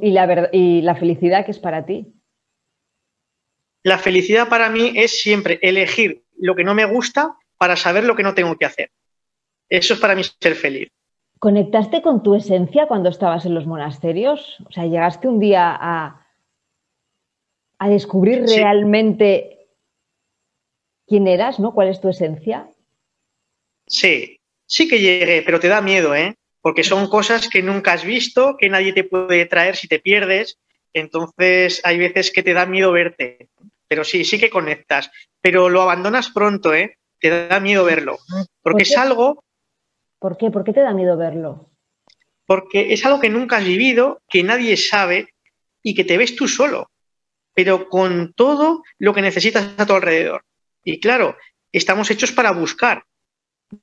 ¿Y, 0.00 0.10
la, 0.10 0.48
y 0.52 0.82
la 0.82 0.96
felicidad 0.96 1.44
que 1.44 1.52
es 1.52 1.58
para 1.58 1.86
ti? 1.86 2.12
La 3.82 3.98
felicidad 3.98 4.48
para 4.48 4.70
mí 4.70 4.92
es 4.96 5.20
siempre 5.20 5.58
elegir 5.62 6.22
lo 6.38 6.54
que 6.54 6.64
no 6.64 6.74
me 6.74 6.84
gusta 6.84 7.36
para 7.58 7.76
saber 7.76 8.04
lo 8.04 8.16
que 8.16 8.22
no 8.22 8.34
tengo 8.34 8.56
que 8.56 8.64
hacer. 8.64 8.90
Eso 9.68 9.94
es 9.94 10.00
para 10.00 10.14
mí 10.14 10.22
ser 10.24 10.54
feliz. 10.54 10.88
¿Conectaste 11.42 12.02
con 12.02 12.22
tu 12.22 12.36
esencia 12.36 12.86
cuando 12.86 13.08
estabas 13.08 13.46
en 13.46 13.54
los 13.54 13.66
monasterios? 13.66 14.58
O 14.64 14.70
sea, 14.70 14.86
llegaste 14.86 15.26
un 15.26 15.40
día 15.40 15.76
a, 15.76 16.24
a 17.80 17.88
descubrir 17.88 18.44
realmente 18.46 19.66
quién 21.04 21.26
eras, 21.26 21.58
¿no? 21.58 21.74
¿Cuál 21.74 21.88
es 21.88 22.00
tu 22.00 22.08
esencia? 22.08 22.68
Sí, 23.88 24.38
sí 24.66 24.86
que 24.86 25.00
llegué, 25.00 25.42
pero 25.42 25.58
te 25.58 25.66
da 25.66 25.80
miedo, 25.80 26.14
¿eh? 26.14 26.36
Porque 26.60 26.84
son 26.84 27.08
cosas 27.08 27.48
que 27.48 27.60
nunca 27.60 27.94
has 27.94 28.04
visto, 28.04 28.56
que 28.56 28.68
nadie 28.68 28.92
te 28.92 29.02
puede 29.02 29.44
traer 29.46 29.74
si 29.74 29.88
te 29.88 29.98
pierdes. 29.98 30.60
Entonces 30.92 31.80
hay 31.82 31.98
veces 31.98 32.30
que 32.30 32.44
te 32.44 32.52
da 32.52 32.66
miedo 32.66 32.92
verte. 32.92 33.48
Pero 33.88 34.04
sí, 34.04 34.24
sí 34.24 34.38
que 34.38 34.48
conectas. 34.48 35.10
Pero 35.40 35.68
lo 35.68 35.82
abandonas 35.82 36.30
pronto, 36.30 36.72
¿eh? 36.72 36.98
Te 37.18 37.48
da 37.48 37.58
miedo 37.58 37.84
verlo. 37.84 38.18
Porque 38.62 38.84
es 38.84 38.96
algo. 38.96 39.42
¿Por 40.22 40.36
qué? 40.36 40.52
¿Por 40.52 40.62
qué 40.62 40.72
te 40.72 40.82
da 40.82 40.94
miedo 40.94 41.16
verlo? 41.16 41.72
Porque 42.46 42.92
es 42.92 43.04
algo 43.04 43.18
que 43.18 43.28
nunca 43.28 43.56
has 43.56 43.64
vivido, 43.64 44.22
que 44.28 44.44
nadie 44.44 44.76
sabe 44.76 45.34
y 45.82 45.96
que 45.96 46.04
te 46.04 46.16
ves 46.16 46.36
tú 46.36 46.46
solo. 46.46 46.92
Pero 47.54 47.88
con 47.88 48.32
todo 48.32 48.84
lo 48.98 49.12
que 49.12 49.20
necesitas 49.20 49.74
a 49.76 49.84
tu 49.84 49.94
alrededor. 49.94 50.44
Y 50.84 51.00
claro, 51.00 51.36
estamos 51.72 52.08
hechos 52.12 52.30
para 52.30 52.52
buscar 52.52 53.02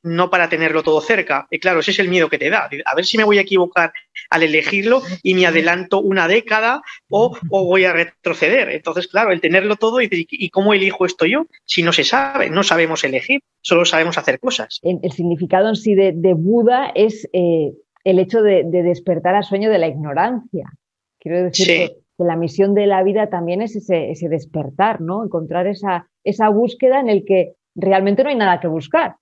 no 0.03 0.29
para 0.29 0.49
tenerlo 0.49 0.83
todo 0.83 1.01
cerca. 1.01 1.47
Y 1.49 1.59
claro, 1.59 1.79
ese 1.79 1.91
es 1.91 1.99
el 1.99 2.09
miedo 2.09 2.29
que 2.29 2.37
te 2.37 2.49
da. 2.49 2.69
A 2.85 2.95
ver 2.95 3.05
si 3.05 3.17
me 3.17 3.23
voy 3.23 3.37
a 3.37 3.41
equivocar 3.41 3.91
al 4.29 4.43
elegirlo 4.43 5.01
y 5.23 5.33
me 5.33 5.45
adelanto 5.45 5.99
una 5.99 6.27
década 6.27 6.81
o, 7.09 7.37
voy 7.49 7.85
a 7.85 7.93
retroceder. 7.93 8.69
Entonces, 8.69 9.07
claro, 9.07 9.31
el 9.31 9.41
tenerlo 9.41 9.75
todo 9.75 10.01
y, 10.01 10.09
y 10.11 10.49
cómo 10.49 10.73
elijo 10.73 11.05
esto 11.05 11.25
yo, 11.25 11.47
si 11.65 11.83
no 11.83 11.93
se 11.93 12.03
sabe, 12.03 12.49
no 12.49 12.63
sabemos 12.63 13.03
elegir, 13.03 13.41
solo 13.61 13.85
sabemos 13.85 14.17
hacer 14.17 14.39
cosas. 14.39 14.79
El, 14.83 15.11
significado 15.11 15.69
en 15.69 15.75
sí 15.75 15.95
de, 15.95 16.33
Buda 16.33 16.91
es 16.95 17.27
eh, 17.33 17.71
el 18.03 18.19
hecho 18.19 18.41
de, 18.41 18.63
despertar 18.65 19.35
al 19.35 19.43
sueño 19.43 19.69
de 19.69 19.79
la 19.79 19.87
ignorancia. 19.87 20.71
Quiero 21.19 21.43
decir 21.43 21.67
que, 21.67 21.95
la 22.17 22.35
misión 22.35 22.73
de 22.73 22.85
la 22.85 23.01
vida 23.01 23.29
también 23.29 23.61
es 23.61 23.77
ese, 23.77 24.11
ese 24.11 24.27
despertar, 24.27 24.99
¿no? 24.99 25.23
Encontrar 25.23 25.67
esa, 25.67 26.09
esa 26.25 26.49
búsqueda 26.49 26.99
en 26.99 27.07
el 27.07 27.23
que 27.23 27.53
realmente 27.75 28.23
no 28.23 28.29
hay 28.29 28.35
nada 28.35 28.59
que 28.59 28.67
buscar 28.67 29.15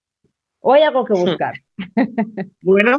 ¿O 0.70 0.74
hay 0.74 0.84
algo 0.84 1.06
que 1.06 1.14
buscar? 1.14 1.54
bueno, 2.62 2.98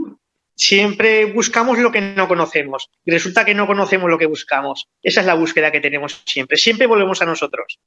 siempre 0.55 1.27
buscamos 1.27 1.77
lo 1.77 1.93
que 1.93 2.01
no 2.01 2.27
conocemos 2.27 2.89
y 3.05 3.11
resulta 3.11 3.45
que 3.45 3.53
no 3.53 3.67
conocemos 3.67 4.09
lo 4.09 4.17
que 4.17 4.25
buscamos. 4.25 4.89
Esa 5.03 5.21
es 5.21 5.27
la 5.27 5.35
búsqueda 5.35 5.71
que 5.71 5.83
tenemos 5.83 6.23
siempre. 6.25 6.57
Siempre 6.57 6.87
volvemos 6.87 7.21
a 7.21 7.27
nosotros, 7.27 7.79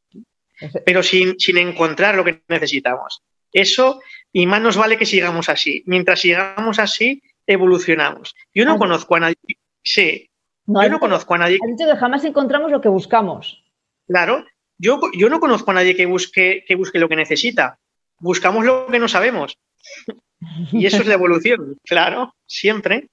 pero 0.86 1.02
sin, 1.02 1.40
sin 1.40 1.58
encontrar 1.58 2.14
lo 2.14 2.24
que 2.24 2.44
necesitamos. 2.48 3.24
Eso, 3.52 4.04
y 4.32 4.46
más 4.46 4.62
nos 4.62 4.78
vale 4.78 5.00
que 5.00 5.08
sigamos 5.08 5.50
así. 5.50 5.82
Mientras 5.88 6.20
sigamos 6.20 6.78
así, 6.78 7.24
evolucionamos. 7.48 8.36
Yo 8.54 8.66
no 8.66 8.78
conozco 8.78 9.16
a 9.16 9.22
nadie. 9.22 9.38
Sí. 9.82 10.30
yo 10.68 10.90
no 10.90 11.00
conozco 11.00 11.34
a 11.34 11.40
nadie. 11.40 11.58
Has 11.60 11.76
dicho 11.76 11.92
que 11.92 11.98
jamás 11.98 12.24
encontramos 12.24 12.70
lo 12.70 12.82
que 12.82 12.90
buscamos. 12.90 13.64
Claro. 14.08 14.46
Yo, 14.78 15.02
yo 15.18 15.28
no 15.28 15.40
conozco 15.40 15.72
a 15.72 15.74
nadie 15.74 15.96
que 15.96 16.06
busque, 16.06 16.64
que 16.68 16.76
busque 16.76 17.00
lo 17.00 17.10
que 17.10 17.16
necesita 17.16 17.80
buscamos 18.22 18.64
lo 18.64 18.88
que 18.88 19.00
no 19.00 19.10
sabemos. 19.10 19.58
Y 20.72 20.86
eso 20.86 20.98
es 20.98 21.08
la 21.08 21.14
evolución, 21.14 21.78
claro, 21.84 22.34
siempre. 22.46 23.10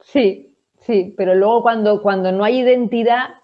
Sí, 0.00 0.56
sí, 0.80 1.14
pero 1.16 1.34
luego 1.34 1.62
cuando, 1.62 2.00
cuando 2.00 2.30
no 2.30 2.44
hay 2.44 2.60
identidad, 2.60 3.40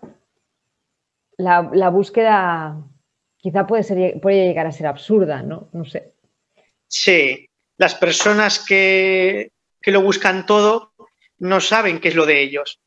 la, 1.37 1.88
búsqueda 1.90 2.81
quizá 3.37 3.66
puede, 3.66 3.83
ser, 3.83 4.20
puede 4.20 4.46
llegar 4.46 4.66
a 4.66 4.72
ser 4.72 4.87
absurda, 4.87 5.42
¿no? 5.42 5.68
No 5.72 5.85
sé. 5.85 6.14
Sí, 6.87 7.48
las 7.77 7.96
personas 7.96 8.64
que, 8.64 9.51
que 9.81 9.90
lo 9.90 10.03
buscan 10.03 10.46
todo 10.46 10.92
no 11.38 11.61
saben 11.61 11.98
qué 11.98 12.09
es 12.09 12.14
lo 12.14 12.27
de 12.27 12.40
ellos. 12.40 12.81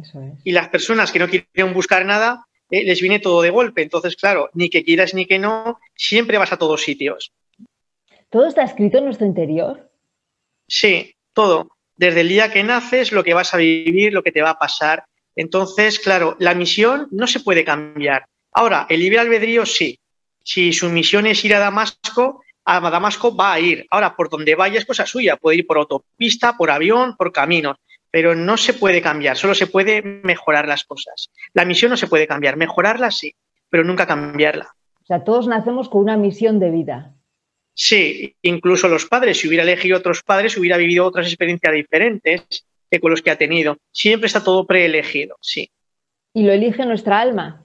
Eso 0.00 0.22
es. 0.22 0.34
Y 0.44 0.52
las 0.52 0.68
personas 0.68 1.10
que 1.10 1.18
no 1.18 1.28
quieren 1.28 1.74
buscar 1.74 2.06
nada 2.06 2.46
eh, 2.70 2.84
les 2.84 3.00
viene 3.00 3.18
todo 3.18 3.42
de 3.42 3.50
golpe. 3.50 3.82
Entonces, 3.82 4.16
claro, 4.16 4.50
ni 4.54 4.70
que 4.70 4.84
quieras 4.84 5.14
ni 5.14 5.26
que 5.26 5.38
no, 5.38 5.80
siempre 5.94 6.38
vas 6.38 6.52
a 6.52 6.58
todos 6.58 6.82
sitios. 6.82 7.32
¿Todo 8.30 8.46
está 8.46 8.62
escrito 8.62 8.98
en 8.98 9.04
nuestro 9.04 9.26
interior? 9.26 9.90
Sí, 10.68 11.14
todo. 11.32 11.68
Desde 11.96 12.22
el 12.22 12.28
día 12.28 12.50
que 12.50 12.62
naces, 12.62 13.12
lo 13.12 13.24
que 13.24 13.34
vas 13.34 13.52
a 13.52 13.58
vivir, 13.58 14.12
lo 14.12 14.22
que 14.22 14.32
te 14.32 14.42
va 14.42 14.50
a 14.50 14.58
pasar. 14.58 15.04
Entonces, 15.36 15.98
claro, 15.98 16.36
la 16.38 16.54
misión 16.54 17.08
no 17.10 17.26
se 17.26 17.40
puede 17.40 17.64
cambiar. 17.64 18.26
Ahora, 18.52 18.86
el 18.88 19.00
libre 19.00 19.18
albedrío 19.18 19.66
sí. 19.66 19.98
Si 20.42 20.72
su 20.72 20.88
misión 20.88 21.26
es 21.26 21.44
ir 21.44 21.54
a 21.54 21.58
Damasco, 21.58 22.42
a 22.64 22.80
Damasco 22.80 23.34
va 23.34 23.52
a 23.52 23.60
ir. 23.60 23.86
Ahora, 23.90 24.16
por 24.16 24.30
donde 24.30 24.54
vaya 24.54 24.78
es 24.78 24.86
cosa 24.86 25.06
suya. 25.06 25.36
Puede 25.36 25.58
ir 25.58 25.66
por 25.66 25.78
autopista, 25.78 26.56
por 26.56 26.70
avión, 26.70 27.16
por 27.16 27.32
caminos 27.32 27.76
pero 28.10 28.34
no 28.34 28.56
se 28.56 28.74
puede 28.74 29.00
cambiar, 29.00 29.36
solo 29.36 29.54
se 29.54 29.66
puede 29.66 30.02
mejorar 30.02 30.66
las 30.66 30.84
cosas. 30.84 31.30
La 31.52 31.64
misión 31.64 31.90
no 31.90 31.96
se 31.96 32.08
puede 32.08 32.26
cambiar, 32.26 32.56
mejorarla 32.56 33.10
sí, 33.10 33.34
pero 33.68 33.84
nunca 33.84 34.06
cambiarla. 34.06 34.74
O 35.02 35.06
sea, 35.06 35.24
todos 35.24 35.46
nacemos 35.46 35.88
con 35.88 36.02
una 36.02 36.16
misión 36.16 36.58
de 36.58 36.70
vida. 36.70 37.14
Sí, 37.82 38.36
incluso 38.42 38.88
los 38.88 39.06
padres, 39.06 39.38
si 39.38 39.48
hubiera 39.48 39.62
elegido 39.62 39.96
otros 39.96 40.22
padres, 40.22 40.56
hubiera 40.58 40.76
vivido 40.76 41.06
otras 41.06 41.26
experiencias 41.26 41.72
diferentes 41.72 42.66
que 42.90 43.00
con 43.00 43.10
los 43.10 43.22
que 43.22 43.30
ha 43.30 43.38
tenido. 43.38 43.78
Siempre 43.90 44.26
está 44.26 44.44
todo 44.44 44.66
preelegido, 44.66 45.36
sí. 45.40 45.70
¿Y 46.34 46.42
lo 46.42 46.52
elige 46.52 46.84
nuestra 46.84 47.20
alma? 47.20 47.64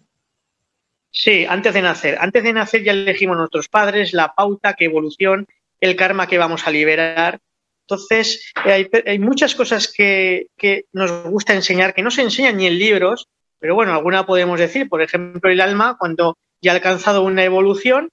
Sí, 1.12 1.46
antes 1.48 1.74
de 1.74 1.82
nacer. 1.82 2.18
Antes 2.20 2.44
de 2.44 2.54
nacer 2.54 2.84
ya 2.84 2.94
elegimos 2.94 3.36
nuestros 3.36 3.68
padres, 3.68 4.14
la 4.14 4.34
pauta, 4.34 4.74
qué 4.74 4.86
evolución, 4.86 5.48
el 5.82 5.96
karma 5.96 6.28
que 6.28 6.38
vamos 6.38 6.66
a 6.66 6.72
liberar 6.72 7.42
entonces, 7.88 8.52
hay, 8.56 9.20
muchas 9.20 9.54
cosas 9.54 9.94
que, 9.96 10.48
nos 10.92 11.24
gusta 11.26 11.54
enseñar, 11.54 11.94
que 11.94 12.02
no 12.02 12.10
se 12.10 12.24
enseñan 12.24 12.58
ni 12.58 12.66
en 12.66 12.80
libros, 12.80 13.28
pero 13.60 13.76
bueno, 13.76 13.94
alguna 13.94 14.26
podemos 14.26 14.60
decir. 14.60 14.90
Por 14.90 15.04
ejemplo, 15.04 15.52
el 15.52 15.62
alma, 15.62 15.96
cuando 16.00 16.36
ya 16.62 16.72
ha 16.72 16.76
alcanzado 16.76 17.22
una 17.22 17.44
evolución, 17.44 18.10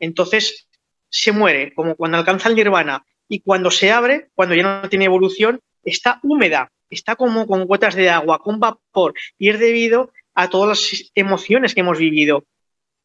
entonces 0.00 0.66
se 1.14 1.30
muere, 1.30 1.72
como 1.74 1.94
cuando 1.94 2.18
alcanza 2.18 2.48
el 2.48 2.56
nirvana. 2.56 3.06
Y 3.28 3.40
cuando 3.40 3.70
se 3.70 3.92
abre, 3.92 4.30
cuando 4.34 4.54
ya 4.54 4.62
no 4.82 4.88
tiene 4.88 5.04
evolución, 5.04 5.60
está 5.84 6.18
húmeda, 6.24 6.72
está 6.90 7.14
como 7.14 7.46
con 7.46 7.66
gotas 7.66 7.94
de 7.94 8.10
agua, 8.10 8.40
con 8.40 8.58
vapor, 8.58 9.14
y 9.38 9.48
es 9.48 9.60
debido 9.60 10.10
a 10.34 10.50
todas 10.50 10.68
las 10.68 11.12
emociones 11.14 11.72
que 11.72 11.80
hemos 11.80 11.98
vivido. 11.98 12.44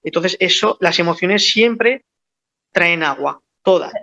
Entonces, 0.02 0.38
eso, 0.40 0.78
las 0.82 0.98
emociones 0.98 1.52
siempre 1.52 2.04
traen 2.72 3.04
agua, 3.04 3.42
todas. 3.62 3.94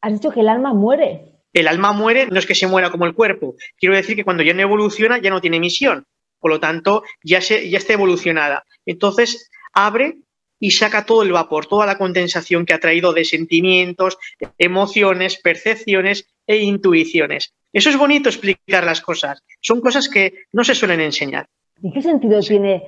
Has 0.00 0.12
dicho 0.12 0.30
que 0.30 0.40
el 0.40 0.48
alma 0.48 0.72
muere. 0.72 1.40
El 1.52 1.66
alma 1.66 1.92
muere, 1.92 2.28
no 2.28 2.38
es 2.38 2.46
que 2.46 2.54
se 2.54 2.68
muera 2.68 2.90
como 2.90 3.04
el 3.04 3.14
cuerpo. 3.14 3.56
Quiero 3.76 3.96
decir 3.96 4.14
que 4.14 4.24
cuando 4.24 4.44
ya 4.44 4.54
no 4.54 4.62
evoluciona, 4.62 5.18
ya 5.18 5.30
no 5.30 5.40
tiene 5.40 5.58
misión. 5.58 6.06
Por 6.38 6.52
lo 6.52 6.60
tanto, 6.60 7.02
ya, 7.24 7.40
se, 7.40 7.68
ya 7.68 7.78
está 7.78 7.94
evolucionada. 7.94 8.64
Entonces, 8.86 9.50
abre 9.72 10.18
y 10.60 10.72
saca 10.72 11.06
todo 11.06 11.22
el 11.22 11.32
vapor, 11.32 11.66
toda 11.66 11.86
la 11.86 11.98
condensación 11.98 12.66
que 12.66 12.74
ha 12.74 12.80
traído 12.80 13.12
de 13.12 13.24
sentimientos, 13.24 14.18
emociones, 14.58 15.40
percepciones 15.40 16.26
e 16.46 16.58
intuiciones. 16.58 17.54
Eso 17.72 17.90
es 17.90 17.98
bonito 17.98 18.28
explicar 18.28 18.84
las 18.84 19.00
cosas. 19.00 19.42
Son 19.60 19.80
cosas 19.80 20.08
que 20.08 20.46
no 20.52 20.64
se 20.64 20.74
suelen 20.74 21.00
enseñar. 21.00 21.46
¿Y 21.82 21.92
qué 21.92 22.02
sentido 22.02 22.40
tiene 22.40 22.84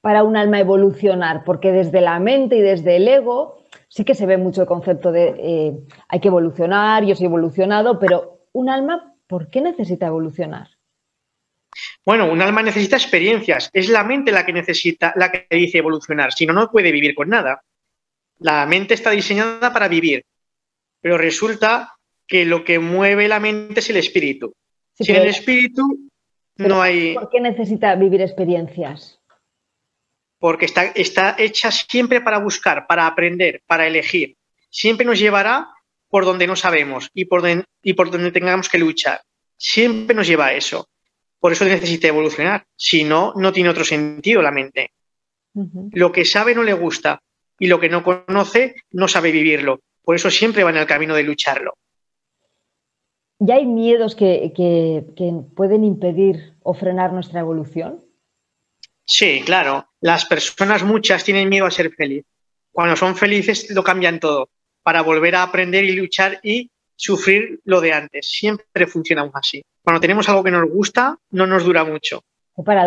para 0.00 0.22
un 0.22 0.36
alma 0.36 0.60
evolucionar? 0.60 1.42
Porque 1.44 1.72
desde 1.72 2.00
la 2.00 2.18
mente 2.20 2.56
y 2.56 2.60
desde 2.60 2.96
el 2.96 3.08
ego 3.08 3.64
sí 3.88 4.04
que 4.04 4.14
se 4.14 4.26
ve 4.26 4.36
mucho 4.36 4.62
el 4.62 4.66
concepto 4.68 5.12
de 5.12 5.34
eh, 5.38 5.72
hay 6.08 6.20
que 6.20 6.28
evolucionar, 6.28 7.04
yo 7.04 7.14
soy 7.14 7.26
evolucionado, 7.26 7.98
pero 7.98 8.48
un 8.52 8.68
alma, 8.68 9.14
¿por 9.26 9.48
qué 9.48 9.60
necesita 9.60 10.06
evolucionar? 10.06 10.68
Bueno, 12.04 12.30
un 12.30 12.42
alma 12.42 12.62
necesita 12.62 12.96
experiencias. 12.96 13.70
Es 13.72 13.88
la 13.88 14.04
mente 14.04 14.32
la 14.32 14.44
que 14.44 14.52
necesita, 14.52 15.12
la 15.16 15.30
que 15.30 15.46
dice 15.50 15.78
evolucionar. 15.78 16.32
Si 16.32 16.46
no, 16.46 16.52
no 16.52 16.70
puede 16.70 16.92
vivir 16.92 17.14
con 17.14 17.28
nada. 17.28 17.62
La 18.38 18.66
mente 18.66 18.94
está 18.94 19.10
diseñada 19.10 19.72
para 19.72 19.88
vivir. 19.88 20.24
Pero 21.00 21.18
resulta 21.18 21.94
que 22.26 22.44
lo 22.44 22.64
que 22.64 22.78
mueve 22.78 23.28
la 23.28 23.40
mente 23.40 23.80
es 23.80 23.90
el 23.90 23.96
espíritu. 23.96 24.54
Sin 24.94 25.16
el 25.16 25.28
espíritu 25.28 26.10
no 26.56 26.80
hay. 26.80 27.14
¿Por 27.14 27.30
qué 27.30 27.40
necesita 27.40 27.94
vivir 27.96 28.22
experiencias? 28.22 29.20
Porque 30.38 30.66
está, 30.66 30.84
está 30.86 31.36
hecha 31.38 31.70
siempre 31.70 32.20
para 32.20 32.38
buscar, 32.38 32.86
para 32.86 33.06
aprender, 33.06 33.62
para 33.66 33.86
elegir. 33.86 34.36
Siempre 34.70 35.06
nos 35.06 35.18
llevará 35.18 35.68
por 36.08 36.24
donde 36.24 36.46
no 36.46 36.54
sabemos 36.54 37.10
y 37.12 37.24
por, 37.24 37.42
y 37.82 37.92
por 37.94 38.10
donde 38.10 38.30
tengamos 38.30 38.68
que 38.68 38.78
luchar. 38.78 39.20
Siempre 39.56 40.14
nos 40.14 40.26
lleva 40.26 40.46
a 40.46 40.52
eso. 40.52 40.88
Por 41.44 41.52
eso 41.52 41.66
necesita 41.66 42.08
evolucionar. 42.08 42.64
Si 42.74 43.04
no, 43.04 43.34
no 43.36 43.52
tiene 43.52 43.68
otro 43.68 43.84
sentido 43.84 44.40
la 44.40 44.50
mente. 44.50 44.92
Lo 45.92 46.10
que 46.10 46.24
sabe 46.24 46.54
no 46.54 46.62
le 46.62 46.72
gusta 46.72 47.20
y 47.58 47.66
lo 47.66 47.78
que 47.78 47.90
no 47.90 48.02
conoce 48.02 48.76
no 48.92 49.08
sabe 49.08 49.30
vivirlo. 49.30 49.82
Por 50.02 50.16
eso 50.16 50.30
siempre 50.30 50.64
va 50.64 50.70
en 50.70 50.78
el 50.78 50.86
camino 50.86 51.14
de 51.14 51.22
lucharlo. 51.22 51.74
¿Ya 53.40 53.56
hay 53.56 53.66
miedos 53.66 54.16
que, 54.16 55.04
pueden 55.54 55.84
impedir 55.84 56.54
o 56.62 56.72
frenar 56.72 57.12
nuestra 57.12 57.40
evolución? 57.40 58.02
Sí, 59.04 59.42
claro. 59.44 59.86
Las 60.00 60.24
personas 60.24 60.82
muchas 60.82 61.24
tienen 61.24 61.50
miedo 61.50 61.66
a 61.66 61.70
ser 61.70 61.92
feliz. 61.92 62.24
Cuando 62.72 62.96
son 62.96 63.16
felices 63.16 63.68
lo 63.68 63.84
cambian 63.84 64.18
todo 64.18 64.48
para 64.82 65.02
volver 65.02 65.34
a 65.34 65.42
aprender 65.42 65.84
y 65.84 65.92
luchar 65.92 66.40
y 66.42 66.70
sufrir 66.96 67.60
lo 67.64 67.80
de 67.80 67.92
antes. 67.92 68.30
Siempre 68.30 68.86
funciona 68.86 69.30
así 69.34 69.62
cuando 69.84 70.00
tenemos 70.00 70.28
algo 70.30 70.42
que 70.42 70.50
nos 70.50 70.68
gusta, 70.68 71.18
no 71.30 71.46
nos 71.46 71.64
dura 71.64 71.84
mucho. 71.84 72.24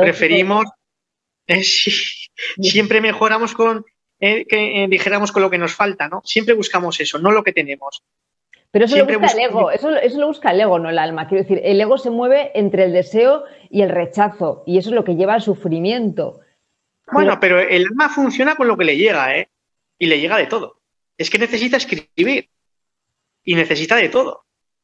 Preferimos, 0.01 0.65
eh, 1.47 1.61
siempre 1.63 3.01
mejoramos 3.01 3.53
con, 3.53 3.85
eh, 4.19 4.45
que 4.47 4.83
eh, 4.83 4.87
dijéramos 4.87 5.31
con 5.31 5.43
lo 5.43 5.49
que 5.51 5.59
nos 5.59 5.75
falta, 5.75 6.07
¿no? 6.07 6.21
Siempre 6.25 6.55
buscamos 6.55 6.99
eso, 6.99 7.19
no 7.19 7.31
lo 7.31 7.43
que 7.43 7.53
tenemos. 7.53 8.03
Pero 8.71 8.85
eso 8.85 8.97
lo 8.97 9.05
busca 9.05 9.31
el 9.31 9.39
ego, 9.39 9.71
eso, 9.71 9.91
lo 9.91 10.27
busca 10.27 10.51
el 10.51 10.59
ego, 10.59 10.79
no 10.79 10.89
el 10.89 10.97
alma. 10.97 11.27
Quiero 11.27 11.43
decir, 11.43 11.61
el 11.63 11.79
ego 11.79 11.99
se 11.99 12.09
mueve 12.09 12.51
entre 12.55 12.85
el 12.85 12.93
deseo 12.93 13.43
y 13.69 13.83
el 13.83 13.89
rechazo, 13.89 14.63
y 14.65 14.79
eso 14.79 14.89
es 14.89 14.95
lo 14.95 15.03
que 15.03 15.15
lleva 15.15 15.35
al 15.35 15.41
sufrimiento. 15.41 16.41
Bueno, 17.11 17.39
pero 17.39 17.59
el 17.59 17.85
alma 17.85 18.09
funciona 18.09 18.55
con 18.55 18.67
lo 18.67 18.75
que 18.75 18.85
le 18.85 18.97
llega, 18.97 19.37
¿eh? 19.37 19.49
Y 19.99 20.07
le 20.07 20.19
llega 20.19 20.37
de 20.37 20.47
todo. 20.47 20.81
Es 21.17 21.29
que 21.29 21.37
necesita 21.37 21.77
escribir 21.77 22.49
y 23.47 23.55
necesita 23.55 23.95
de 23.95 24.09
todo. 24.09 24.43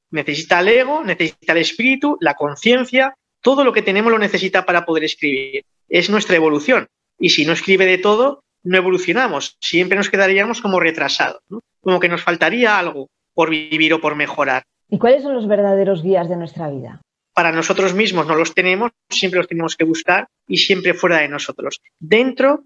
Necesita 0.10 0.62
el 0.62 0.70
ego, 0.70 1.04
necesita 1.04 1.52
el 1.52 1.58
espíritu, 1.58 2.18
la 2.22 2.36
conciencia, 2.36 3.14
todo 3.42 3.66
lo 3.66 3.74
que 3.74 3.82
tenemos 3.82 4.10
lo 4.10 4.18
necesita 4.18 4.66
para 4.66 4.86
poder 4.86 5.04
escribir. 5.04 5.66
Es 5.90 6.10
nuestra 6.10 6.38
evolución. 6.38 6.88
Y 7.20 7.32
si 7.32 7.46
no 7.46 7.52
escribe 7.52 7.86
de 7.86 7.98
todo, 7.98 8.42
no 8.64 8.78
evolucionamos. 8.78 9.58
Siempre 9.60 9.98
nos 9.98 10.10
quedaríamos 10.10 10.62
como 10.62 10.80
retrasados, 10.80 11.42
como 11.82 12.00
que 12.00 12.08
nos 12.08 12.24
faltaría 12.24 12.80
algo 12.80 13.10
por 13.34 13.50
vivir 13.50 13.94
o 13.94 14.00
por 14.00 14.16
mejorar. 14.16 14.64
¿Y 14.88 14.98
cuáles 14.98 15.24
son 15.24 15.34
los 15.34 15.46
verdaderos 15.46 16.02
guías 16.02 16.30
de 16.30 16.38
nuestra 16.38 16.70
vida? 16.70 17.02
Para 17.34 17.52
nosotros 17.52 17.94
mismos 17.94 18.28
no 18.28 18.36
los 18.36 18.54
tenemos, 18.54 18.92
siempre 19.10 19.40
los 19.40 19.50
tenemos 19.50 19.76
que 19.76 19.84
buscar 19.84 20.28
y 20.48 20.58
siempre 20.58 20.94
fuera 20.94 21.18
de 21.18 21.28
nosotros. 21.28 21.82
Dentro 22.00 22.64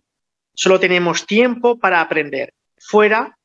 solo 0.53 0.79
tenemos 0.79 1.25
tiempo 1.25 1.79
para 1.79 2.01
aprender. 2.01 2.53
Fuera 2.77 3.36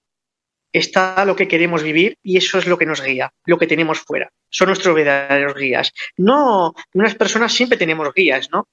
está 0.72 1.24
lo 1.24 1.37
que 1.37 1.46
queremos 1.46 1.82
vivir 1.82 2.18
y 2.22 2.38
eso 2.38 2.58
es 2.58 2.66
lo 2.66 2.78
que 2.78 2.87
nos 2.87 3.02
guía, 3.02 3.32
lo 3.44 3.58
que 3.58 3.66
tenemos 3.66 4.00
fuera. 4.00 4.32
Son 4.48 4.68
nuestros 4.68 4.94
verdaderos 4.94 5.54
guías. 5.54 5.92
No, 6.16 6.74
unas 6.94 7.14
personas 7.14 7.52
siempre 7.52 7.78
tenemos 7.78 8.12
guías, 8.14 8.48
¿no? 8.50 8.68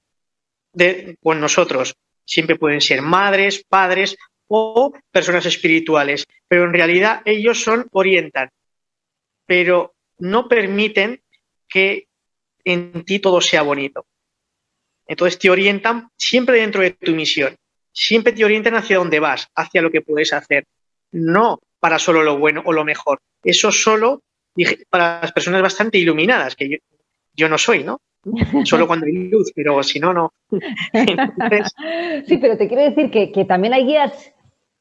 De, 0.72 1.16
con 1.22 1.40
nosotros. 1.40 1.94
Siempre 2.24 2.56
pueden 2.56 2.80
ser 2.80 3.02
madres, 3.02 3.64
padres 3.68 4.16
o 4.48 4.92
personas 5.10 5.46
espirituales, 5.46 6.26
pero 6.48 6.64
en 6.64 6.72
realidad 6.72 7.22
ellos 7.24 7.62
son, 7.62 7.86
orientan, 7.92 8.50
pero 9.46 9.94
no 10.18 10.48
permiten 10.48 11.22
que 11.68 12.06
en 12.64 13.04
ti 13.04 13.18
todo 13.18 13.40
sea 13.40 13.62
bonito. 13.62 14.06
Entonces 15.06 15.38
te 15.38 15.50
orientan 15.50 16.08
siempre 16.16 16.60
dentro 16.60 16.82
de 16.82 16.92
tu 16.92 17.12
misión, 17.12 17.56
siempre 17.92 18.32
te 18.32 18.44
orientan 18.44 18.74
hacia 18.74 18.98
dónde 18.98 19.20
vas, 19.20 19.48
hacia 19.54 19.82
lo 19.82 19.90
que 19.90 20.02
puedes 20.02 20.32
hacer. 20.32 20.64
No 21.12 21.60
para 21.80 21.98
solo 21.98 22.22
lo 22.22 22.38
bueno 22.38 22.62
o 22.64 22.72
lo 22.72 22.84
mejor. 22.84 23.18
Eso 23.42 23.72
solo 23.72 24.22
para 24.88 25.20
las 25.20 25.32
personas 25.32 25.62
bastante 25.62 25.98
iluminadas, 25.98 26.54
que 26.54 26.80
yo, 27.34 27.48
no 27.48 27.58
soy, 27.58 27.84
¿no? 27.84 28.00
Solo 28.64 28.86
cuando 28.86 29.06
hay 29.06 29.12
luz, 29.12 29.50
pero 29.54 29.82
si 29.82 29.98
no, 29.98 30.12
no. 30.12 30.32
Sí, 32.26 32.36
pero 32.36 32.58
te 32.58 32.68
quiero 32.68 32.82
decir 32.82 33.10
que, 33.10 33.44
también 33.46 33.72
hay 33.72 33.86
guías, 33.86 34.34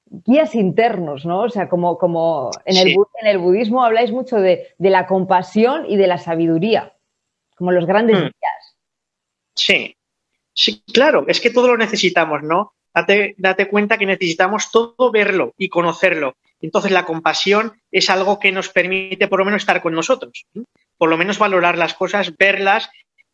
guías 0.07 0.55
internos, 0.55 1.25
¿no? 1.25 1.43
O 1.43 1.49
sea, 1.49 1.69
como, 1.69 1.97
como 1.97 2.51
en, 2.65 2.75
el, 2.75 2.95
en 3.21 3.27
el 3.27 3.37
budismo 3.37 3.83
habláis 3.83 4.11
mucho 4.11 4.37
de, 4.37 4.75
la 4.77 5.07
compasión 5.07 5.85
y 5.87 5.95
de 5.95 6.07
la 6.07 6.17
sabiduría, 6.17 6.97
como 7.55 7.71
los 7.71 7.85
grandes 7.85 8.17
mm. 8.17 8.23
guías. 8.23 8.77
Sí, 9.55 9.95
sí, 10.53 10.83
claro, 10.93 11.25
es 11.27 11.39
que 11.39 11.49
todo 11.49 11.67
lo 11.67 11.77
necesitamos, 11.77 12.43
¿no? 12.43 12.73
Date, 12.93 13.35
date 13.37 13.67
cuenta 13.67 13.97
que 13.97 14.05
necesitamos 14.05 14.71
todo 14.71 15.11
verlo 15.11 15.53
y 15.57 15.69
conocerlo. 15.69 16.35
Entonces 16.61 16.91
la 16.91 17.05
compasión 17.05 17.73
es 17.91 18.09
algo 18.09 18.39
que 18.39 18.51
nos 18.51 18.69
permite 18.69 19.27
por 19.27 19.39
lo 19.39 19.45
menos 19.45 19.61
estar 19.61 19.81
con 19.81 19.93
nosotros, 19.93 20.45
por 20.97 21.09
lo 21.09 21.17
menos 21.17 21.39
valorar 21.39 21.77
las 21.77 21.93
cosas, 21.93 22.35
verlas 22.37 22.89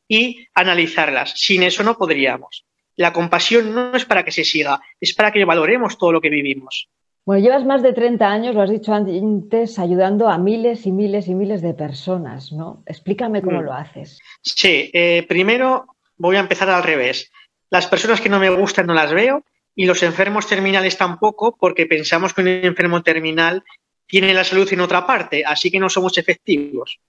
y 0.08 0.48
analizarlas. 0.54 1.34
Sin 1.36 1.64
eso 1.64 1.84
no 1.84 1.98
podríamos. 1.98 2.66
La 2.96 3.12
compasión 3.12 3.74
no 3.74 3.96
es 3.96 4.06
para 4.06 4.24
que 4.24 4.32
se 4.32 4.44
siga, 4.44 4.80
es 5.02 5.14
para 5.14 5.32
que 5.32 5.44
valoremos 5.44 5.98
todo 5.98 6.12
lo 6.12 6.22
que 6.22 6.30
vivimos. 6.30 6.88
Bueno, 7.26 7.44
llevas 7.44 7.66
más 7.66 7.82
de 7.82 7.92
30 7.92 8.28
años, 8.28 8.56
lo 8.56 8.62
has 8.62 8.70
dicho 8.70 8.94
antes, 8.94 9.80
ayudando 9.80 10.30
a 10.30 10.38
miles 10.38 10.86
y 10.86 10.92
miles 10.92 11.28
y 11.28 11.34
miles 11.34 11.64
de 11.64 11.74
personas, 11.74 12.52
¿no? 12.54 12.84
Explícame 12.86 13.42
cómo 13.42 13.62
mm. 13.62 13.66
lo 13.66 13.74
haces. 13.74 14.20
Sí, 14.44 14.92
eh, 14.94 15.26
primero 15.28 15.88
voy 16.18 16.36
a 16.36 16.42
empezar 16.42 16.70
al 16.70 16.84
revés. 16.84 17.32
Las 17.70 17.88
personas 17.88 18.22
que 18.22 18.30
no 18.30 18.40
me 18.40 18.50
gustan 18.50 18.88
no 18.88 18.94
las 18.94 19.12
veo 19.14 19.44
y 19.76 19.86
los 19.86 20.04
enfermos 20.04 20.48
terminales 20.48 20.98
tampoco, 20.98 21.56
porque 21.58 21.86
pensamos 21.86 22.34
que 22.34 22.42
un 22.42 22.48
enfermo 22.48 23.04
terminal 23.04 23.64
tiene 24.08 24.34
la 24.34 24.44
salud 24.44 24.72
en 24.72 24.82
otra 24.82 25.06
parte, 25.06 25.44
así 25.46 25.72
que 25.72 25.80
no 25.80 25.90
somos 25.90 26.18
efectivos. 26.18 27.00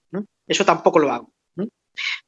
Eso 0.47 0.65
tampoco 0.65 0.99
lo 0.99 1.13
hago. 1.13 1.33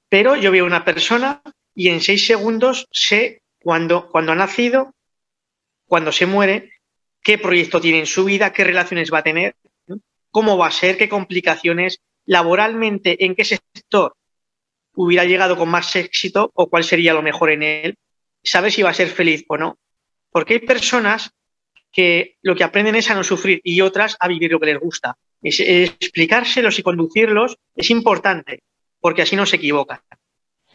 Pero 0.09 0.37
yo 0.37 0.51
veo 0.51 0.65
una 0.65 0.85
persona 0.85 1.43
y 1.75 1.89
en 1.89 2.01
seis 2.01 2.27
segundos 2.27 2.89
sé 2.91 3.43
cuándo, 3.61 4.11
ha 4.13 4.35
nacido, 4.35 4.95
cuando 5.87 6.13
se 6.13 6.27
muere, 6.27 6.73
qué 7.23 7.39
proyecto 7.39 7.81
tiene 7.81 8.01
en 8.01 8.07
su 8.07 8.25
vida, 8.25 8.53
qué 8.53 8.65
relaciones 8.65 9.13
va 9.13 9.19
a 9.19 9.23
tener, 9.23 9.57
cómo 10.31 10.57
va 10.57 10.69
a 10.69 10.73
ser, 10.73 10.97
qué 10.97 11.09
complicaciones, 11.09 12.01
laboralmente, 12.27 13.25
en 13.25 13.35
qué 13.35 13.45
sector 13.45 14.15
hubiera 14.95 15.25
llegado 15.25 15.57
con 15.57 15.69
más 15.69 15.95
éxito 15.97 16.51
o 16.55 16.69
cuál 16.69 16.85
sería 16.85 17.15
lo 17.15 17.23
mejor 17.23 17.51
en 17.51 17.63
él, 17.63 17.97
sabe 18.51 18.71
si 18.71 18.83
va 18.83 18.91
a 18.91 18.95
ser 18.95 19.09
feliz 19.09 19.45
o 19.49 19.57
no. 19.57 19.79
Porque 20.31 20.55
hay 20.55 20.61
personas 20.61 21.33
que 21.93 22.37
lo 22.43 22.55
que 22.55 22.65
aprenden 22.65 22.97
es 22.97 23.11
a 23.11 23.15
no 23.15 23.25
sufrir 23.25 23.61
y 23.65 23.81
otras 23.81 24.17
a 24.21 24.29
vivir 24.29 24.51
lo 24.51 24.61
que 24.61 24.67
les 24.67 24.79
gusta. 24.79 25.17
explicárselos 25.43 26.79
y 26.79 26.83
conducirlos 26.83 27.57
es 27.75 27.91
importante, 27.91 28.63
porque 29.01 29.23
así 29.23 29.37
no 29.37 29.47
se 29.47 29.57
equivocan. 29.57 30.01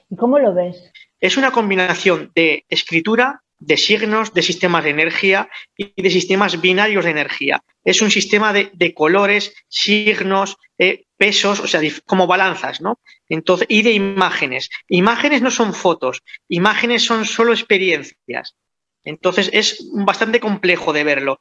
¿Y 0.10 0.16
cómo 0.16 0.40
lo 0.40 0.54
ves? 0.54 0.92
Es 1.20 1.38
una 1.38 1.52
combinación 1.52 2.32
de 2.36 2.66
escritura, 2.70 3.43
de 3.66 3.78
signos, 3.78 4.34
de 4.34 4.42
sistemas 4.42 4.84
de 4.84 4.90
energía 4.90 5.50
y 5.76 6.02
de 6.02 6.10
sistemas 6.10 6.60
binarios 6.60 7.06
de 7.06 7.12
energía. 7.12 7.64
Es 7.84 8.02
un 8.02 8.12
sistema 8.12 8.54
de, 8.54 8.94
colores, 8.94 9.54
signos, 9.68 10.58
eh, 10.78 11.06
pesos, 11.18 11.60
o 11.60 11.68
sea, 11.68 11.82
como 12.06 12.28
balanzas, 12.28 12.82
¿no? 12.82 13.00
Entonces, 13.30 13.68
y 13.70 13.82
de 13.82 13.92
imágenes. 13.92 14.70
Imágenes 14.90 15.42
no 15.42 15.52
son 15.52 15.74
fotos, 15.74 16.22
imágenes 16.50 17.04
son 17.04 17.26
solo 17.26 17.54
experiencias. 17.54 18.56
Entonces 19.06 19.50
es 19.52 19.86
bastante 19.94 20.40
complejo 20.40 20.94
de 20.94 21.04
verlo. 21.04 21.40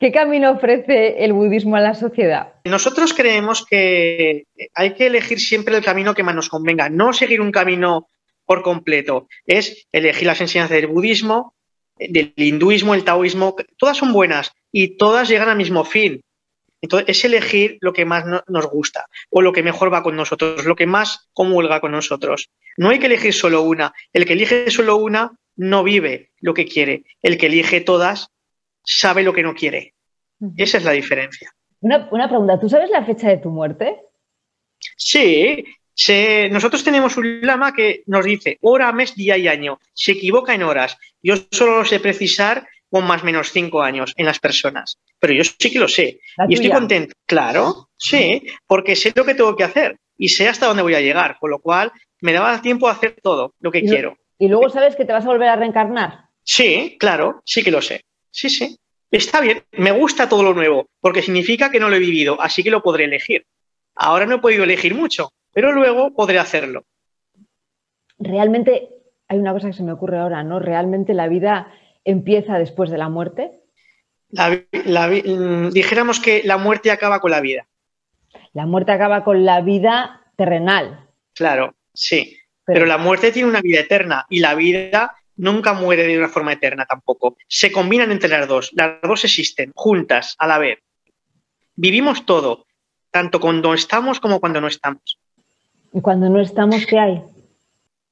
¿Qué 0.00 0.10
camino 0.10 0.50
ofrece 0.50 1.24
el 1.24 1.32
budismo 1.32 1.76
a 1.76 1.80
la 1.80 1.94
sociedad? 1.94 2.54
Nosotros 2.64 3.14
creemos 3.14 3.64
que 3.64 4.46
hay 4.74 4.94
que 4.94 5.06
elegir 5.06 5.38
siempre 5.38 5.76
el 5.76 5.84
camino 5.84 6.14
que 6.14 6.24
más 6.24 6.34
nos 6.34 6.48
convenga, 6.48 6.88
no 6.88 7.12
seguir 7.12 7.40
un 7.40 7.52
camino 7.52 8.08
por 8.44 8.62
completo. 8.62 9.28
Es 9.44 9.86
elegir 9.92 10.26
las 10.26 10.40
enseñanzas 10.40 10.76
del 10.76 10.88
budismo, 10.88 11.54
del 11.98 12.32
hinduismo, 12.36 12.94
el 12.94 13.04
taoísmo, 13.04 13.56
todas 13.76 13.96
son 13.96 14.12
buenas 14.12 14.52
y 14.72 14.96
todas 14.96 15.28
llegan 15.28 15.48
al 15.48 15.56
mismo 15.56 15.84
fin. 15.84 16.22
Entonces, 16.82 17.08
es 17.08 17.24
elegir 17.24 17.78
lo 17.80 17.92
que 17.92 18.04
más 18.04 18.24
nos 18.46 18.66
gusta 18.66 19.06
o 19.30 19.42
lo 19.42 19.52
que 19.52 19.62
mejor 19.62 19.92
va 19.92 20.02
con 20.02 20.14
nosotros, 20.14 20.64
lo 20.64 20.76
que 20.76 20.86
más 20.86 21.28
comulga 21.32 21.80
con 21.80 21.92
nosotros. 21.92 22.50
No 22.76 22.90
hay 22.90 22.98
que 22.98 23.06
elegir 23.06 23.32
solo 23.32 23.62
una. 23.62 23.92
El 24.12 24.26
que 24.26 24.34
elige 24.34 24.70
solo 24.70 24.96
una 24.96 25.32
no 25.56 25.82
vive 25.82 26.30
lo 26.40 26.54
que 26.54 26.66
quiere. 26.66 27.04
El 27.22 27.38
que 27.38 27.46
elige 27.46 27.80
todas 27.80 28.28
sabe 28.84 29.22
lo 29.22 29.32
que 29.32 29.42
no 29.42 29.54
quiere. 29.54 29.94
Esa 30.56 30.78
es 30.78 30.84
la 30.84 30.92
diferencia. 30.92 31.50
Una, 31.80 32.28
pregunta, 32.28 32.60
¿tú 32.60 32.68
sabes 32.68 32.90
la 32.90 33.04
fecha 33.04 33.28
de 33.28 33.38
tu 33.38 33.50
muerte? 33.50 34.00
Sí, 34.96 35.64
nosotros 36.50 36.84
tenemos 36.84 37.16
un 37.16 37.40
lama 37.42 37.72
que 37.72 38.02
nos 38.06 38.24
dice 38.24 38.58
hora, 38.60 38.92
mes, 38.92 39.14
día 39.14 39.36
y 39.36 39.48
año. 39.48 39.78
Se 39.94 40.12
equivoca 40.12 40.54
en 40.54 40.62
horas. 40.62 40.96
Yo 41.22 41.34
solo 41.50 41.78
lo 41.78 41.84
sé 41.84 42.00
precisar 42.00 42.66
con 42.90 43.06
más 43.06 43.22
o 43.22 43.26
menos 43.26 43.50
cinco 43.50 43.82
años 43.82 44.12
en 44.16 44.26
las 44.26 44.38
personas. 44.38 44.98
Pero 45.18 45.32
yo 45.32 45.42
sí 45.44 45.70
que 45.70 45.78
lo 45.78 45.88
sé. 45.88 46.20
y 46.48 46.54
estoy 46.54 46.70
contento. 46.70 47.14
Claro, 47.26 47.88
sí, 47.96 48.42
porque 48.66 48.96
sé 48.96 49.12
lo 49.14 49.24
que 49.24 49.34
tengo 49.34 49.56
que 49.56 49.64
hacer 49.64 49.98
y 50.16 50.28
sé 50.28 50.48
hasta 50.48 50.66
dónde 50.66 50.82
voy 50.82 50.94
a 50.94 51.00
llegar. 51.00 51.38
Con 51.40 51.50
lo 51.50 51.58
cual, 51.58 51.92
me 52.20 52.32
daba 52.32 52.60
tiempo 52.62 52.88
a 52.88 52.92
hacer 52.92 53.16
todo 53.22 53.54
lo 53.60 53.70
que 53.70 53.82
quiero. 53.82 54.16
¿Y 54.38 54.48
luego 54.48 54.68
sabes 54.68 54.96
que 54.96 55.04
te 55.04 55.12
vas 55.12 55.24
a 55.24 55.28
volver 55.28 55.48
a 55.48 55.56
reencarnar? 55.56 56.26
Sí, 56.42 56.96
claro, 57.00 57.42
sí 57.44 57.62
que 57.62 57.70
lo 57.70 57.82
sé. 57.82 58.02
Sí, 58.30 58.50
sí. 58.50 58.76
Está 59.10 59.40
bien, 59.40 59.64
me 59.72 59.92
gusta 59.92 60.28
todo 60.28 60.42
lo 60.42 60.52
nuevo, 60.52 60.88
porque 61.00 61.22
significa 61.22 61.70
que 61.70 61.80
no 61.80 61.88
lo 61.88 61.96
he 61.96 62.00
vivido, 62.00 62.40
así 62.40 62.62
que 62.62 62.70
lo 62.70 62.82
podré 62.82 63.04
elegir. 63.04 63.46
Ahora 63.94 64.26
no 64.26 64.36
he 64.36 64.40
podido 64.40 64.64
elegir 64.64 64.94
mucho, 64.94 65.30
pero 65.56 65.72
luego 65.72 66.12
podré 66.12 66.38
hacerlo. 66.38 66.84
Realmente, 68.18 68.90
hay 69.26 69.38
una 69.38 69.54
cosa 69.54 69.68
que 69.68 69.72
se 69.72 69.82
me 69.82 69.92
ocurre 69.92 70.18
ahora, 70.18 70.44
¿no? 70.44 70.58
¿Realmente 70.58 71.14
la 71.14 71.28
vida 71.28 71.72
empieza 72.04 72.58
después 72.58 72.90
de 72.90 72.98
la 72.98 73.08
muerte? 73.08 73.62
Mm, 74.32 75.70
dijéramos 75.70 76.20
que 76.20 76.42
la 76.44 76.58
muerte 76.58 76.90
acaba 76.90 77.20
con 77.20 77.30
la 77.30 77.40
vida. 77.40 77.66
La 78.52 78.66
muerte 78.66 78.92
acaba 78.92 79.24
con 79.24 79.46
la 79.46 79.62
vida 79.62 80.26
terrenal. 80.36 81.08
Claro, 81.32 81.74
sí. 81.94 82.36
Pero, 82.66 82.84
la 82.84 82.98
muerte 82.98 83.32
tiene 83.32 83.48
una 83.48 83.62
vida 83.62 83.80
eterna 83.80 84.26
y 84.28 84.40
la 84.40 84.54
vida 84.54 85.16
nunca 85.36 85.72
muere 85.72 86.02
de 86.02 86.18
una 86.18 86.28
forma 86.28 86.52
eterna 86.52 86.84
tampoco. 86.84 87.38
Se 87.48 87.72
combinan 87.72 88.12
entre 88.12 88.28
las 88.28 88.46
dos. 88.46 88.72
Las 88.74 89.00
dos 89.00 89.24
existen 89.24 89.72
juntas 89.74 90.36
a 90.38 90.46
la 90.46 90.58
vez. 90.58 90.80
Vivimos 91.76 92.26
todo, 92.26 92.66
tanto 93.10 93.40
cuando 93.40 93.72
estamos 93.72 94.20
como 94.20 94.38
cuando 94.38 94.60
no 94.60 94.66
estamos. 94.66 95.18
¿Y 95.96 96.00
cuando 96.00 96.28
no 96.28 96.40
estamos 96.40 96.86
qué 96.86 96.98
hay? 96.98 97.22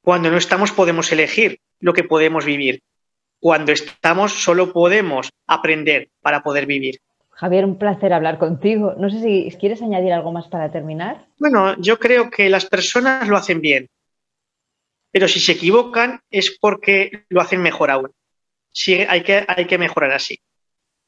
Cuando 0.02 0.30
no 0.30 0.38
estamos 0.38 0.72
podemos 0.72 1.12
elegir 1.12 1.60
lo 1.78 1.92
que 1.92 2.02
podemos 2.02 2.44
vivir. 2.44 2.82
Cuando 3.38 3.70
estamos 3.72 4.32
solo 4.32 4.72
podemos 4.72 5.30
aprender 5.46 6.08
para 6.22 6.42
poder 6.42 6.66
vivir. 6.66 6.98
Javier, 7.30 7.64
un 7.64 7.78
placer 7.78 8.12
hablar 8.12 8.38
contigo. 8.38 8.94
No 8.96 9.10
sé 9.10 9.20
si 9.20 9.56
quieres 9.60 9.82
añadir 9.82 10.12
algo 10.12 10.32
más 10.32 10.48
para 10.48 10.72
terminar. 10.72 11.26
Bueno, 11.38 11.76
yo 11.78 11.98
creo 11.98 12.30
que 12.30 12.48
las 12.48 12.64
personas 12.64 13.28
lo 13.28 13.36
hacen 13.36 13.60
bien 13.60 13.88
pero 15.14 15.28
si 15.28 15.38
se 15.38 15.52
equivocan 15.52 16.22
es 16.28 16.58
porque 16.60 17.24
lo 17.28 17.40
hacen 17.40 17.62
mejor 17.62 17.92
aún. 17.92 18.10
Sí, 18.72 18.94
hay 18.94 19.22
que, 19.22 19.44
hay 19.46 19.64
que 19.66 19.78
mejorar 19.78 20.10
así. 20.10 20.40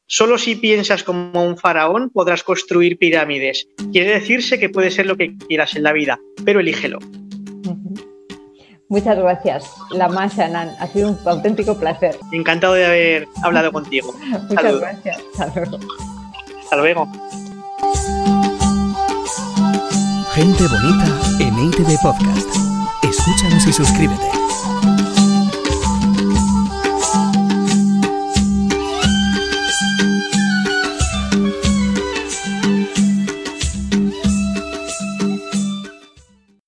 Solo 0.09 0.39
si 0.39 0.55
piensas 0.55 1.03
como 1.03 1.45
un 1.45 1.57
faraón 1.57 2.11
podrás 2.11 2.45
construir 2.45 2.97
pirámides. 2.97 3.69
Quiere 3.93 4.13
decirse 4.13 4.61
que 4.61 4.69
puede 4.69 4.93
ser 4.93 5.07
lo 5.07 5.17
que 5.17 5.37
quieras 5.49 5.75
en 5.75 5.83
la 5.83 5.93
vida, 5.93 6.21
pero 6.45 6.61
elígelo. 6.61 7.01
Muchas 8.89 9.19
gracias, 9.19 9.65
Lama 9.91 10.29
Shanan. 10.29 10.71
Ha 10.79 10.87
sido 10.87 11.11
un 11.11 11.19
auténtico 11.27 11.77
placer. 11.77 12.17
Encantado 12.31 12.75
de 12.75 12.87
haber 12.87 13.29
hablado 13.43 13.73
contigo. 13.73 14.15
Muchas 14.49 14.81
gracias. 14.81 15.19
Hasta 15.37 15.61
luego. 15.61 15.79
Hasta 16.63 16.77
luego. 16.77 17.13
Gente 20.35 20.65
bonita 20.69 21.21
en 21.41 21.69
ITV 21.69 22.01
Podcast. 22.01 22.49
Escúchanos 23.03 23.67
y 23.67 23.73
suscríbete. 23.73 24.46